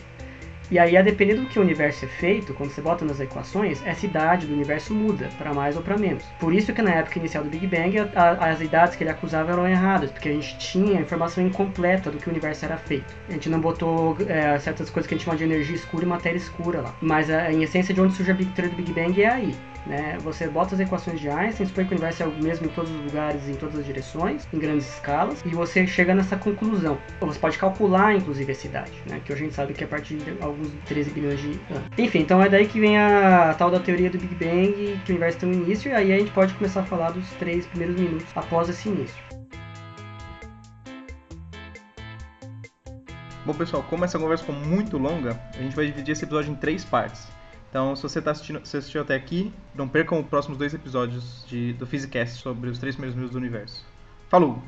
E 0.70 0.78
aí, 0.78 0.96
a 0.96 1.02
depender 1.02 1.34
do 1.34 1.46
que 1.46 1.58
o 1.58 1.62
universo 1.62 2.04
é 2.04 2.08
feito, 2.08 2.52
quando 2.54 2.70
você 2.70 2.80
bota 2.80 3.04
nas 3.04 3.20
equações, 3.20 3.80
essa 3.86 4.04
idade 4.04 4.46
do 4.46 4.52
universo 4.52 4.92
muda, 4.92 5.28
para 5.38 5.54
mais 5.54 5.76
ou 5.76 5.82
para 5.82 5.96
menos. 5.96 6.24
Por 6.40 6.52
isso 6.52 6.72
que 6.72 6.82
na 6.82 6.90
época 6.90 7.18
inicial 7.18 7.44
do 7.44 7.50
Big 7.50 7.66
Bang, 7.66 7.98
a, 7.98 8.30
as 8.50 8.60
idades 8.60 8.96
que 8.96 9.04
ele 9.04 9.10
acusava 9.10 9.52
eram 9.52 9.68
erradas, 9.68 10.10
porque 10.10 10.28
a 10.28 10.32
gente 10.32 10.58
tinha 10.58 10.98
a 10.98 11.00
informação 11.00 11.46
incompleta 11.46 12.10
do 12.10 12.18
que 12.18 12.28
o 12.28 12.30
universo 12.30 12.64
era 12.64 12.76
feito. 12.76 13.14
A 13.28 13.32
gente 13.32 13.48
não 13.48 13.60
botou 13.60 14.16
é, 14.28 14.58
certas 14.58 14.90
coisas 14.90 15.08
que 15.08 15.14
a 15.14 15.16
gente 15.16 15.24
chama 15.24 15.36
de 15.36 15.44
energia 15.44 15.76
escura 15.76 16.04
e 16.04 16.08
matéria 16.08 16.38
escura 16.38 16.80
lá. 16.80 16.94
Mas, 17.00 17.30
a, 17.30 17.52
em 17.52 17.62
essência, 17.62 17.94
de 17.94 18.00
onde 18.00 18.14
surge 18.14 18.30
a 18.32 18.34
Big 18.34 18.50
Theory 18.52 18.70
do 18.70 18.76
Big 18.76 18.92
Bang 18.92 19.22
é 19.22 19.28
aí. 19.28 19.54
Né? 19.86 20.18
Você 20.20 20.48
bota 20.48 20.74
as 20.74 20.80
equações 20.80 21.20
de 21.20 21.28
Einstein, 21.28 21.66
supõe 21.66 21.84
que 21.84 21.92
o 21.92 21.94
universo 21.94 22.24
é 22.24 22.26
o 22.26 22.32
mesmo 22.42 22.66
em 22.66 22.70
todos 22.70 22.90
os 22.90 23.04
lugares, 23.04 23.48
em 23.48 23.54
todas 23.54 23.78
as 23.78 23.86
direções, 23.86 24.46
em 24.52 24.58
grandes 24.58 24.88
escalas, 24.88 25.42
e 25.44 25.50
você 25.50 25.86
chega 25.86 26.14
nessa 26.14 26.36
conclusão. 26.36 26.98
Você 27.20 27.38
pode 27.38 27.56
calcular, 27.56 28.14
inclusive, 28.14 28.50
essa 28.50 28.66
idade, 28.66 28.92
né? 29.08 29.20
que 29.24 29.32
a 29.32 29.36
gente 29.36 29.54
sabe 29.54 29.72
que 29.72 29.84
é 29.84 29.86
a 29.86 29.88
partir 29.88 30.16
de 30.16 30.36
alguns 30.56 30.72
13 30.86 31.10
bilhões 31.10 31.40
de 31.40 31.48
anos. 31.70 31.88
Enfim, 31.98 32.20
então 32.20 32.42
é 32.42 32.48
daí 32.48 32.66
que 32.66 32.80
vem 32.80 32.98
a 32.98 33.54
tal 33.54 33.70
da 33.70 33.78
teoria 33.78 34.10
do 34.10 34.18
Big 34.18 34.34
Bang, 34.34 35.00
que 35.04 35.12
o 35.12 35.14
universo 35.14 35.38
tem 35.38 35.48
um 35.48 35.52
início, 35.52 35.90
e 35.90 35.94
aí 35.94 36.12
a 36.12 36.18
gente 36.18 36.30
pode 36.32 36.54
começar 36.54 36.80
a 36.80 36.84
falar 36.84 37.10
dos 37.10 37.28
três 37.32 37.66
primeiros 37.66 37.96
minutos 37.96 38.26
após 38.34 38.68
esse 38.68 38.88
início. 38.88 39.16
Bom, 43.44 43.54
pessoal, 43.54 43.84
como 43.84 44.04
essa 44.04 44.18
conversa 44.18 44.44
ficou 44.44 44.60
muito 44.60 44.98
longa, 44.98 45.40
a 45.54 45.58
gente 45.58 45.76
vai 45.76 45.86
dividir 45.86 46.12
esse 46.12 46.24
episódio 46.24 46.50
em 46.50 46.56
três 46.56 46.84
partes. 46.84 47.28
Então, 47.70 47.94
se 47.94 48.02
você 48.02 48.20
tá 48.20 48.32
assistindo, 48.32 48.64
se 48.64 48.76
assistiu 48.76 49.02
até 49.02 49.14
aqui, 49.14 49.52
não 49.74 49.86
percam 49.86 50.20
os 50.20 50.26
próximos 50.26 50.58
dois 50.58 50.74
episódios 50.74 51.44
de, 51.46 51.72
do 51.74 51.86
Physicast 51.86 52.42
sobre 52.42 52.70
os 52.70 52.78
três 52.78 52.96
primeiros 52.96 53.14
minutos 53.14 53.34
do 53.34 53.38
universo. 53.38 53.86
Falou! 54.28 54.62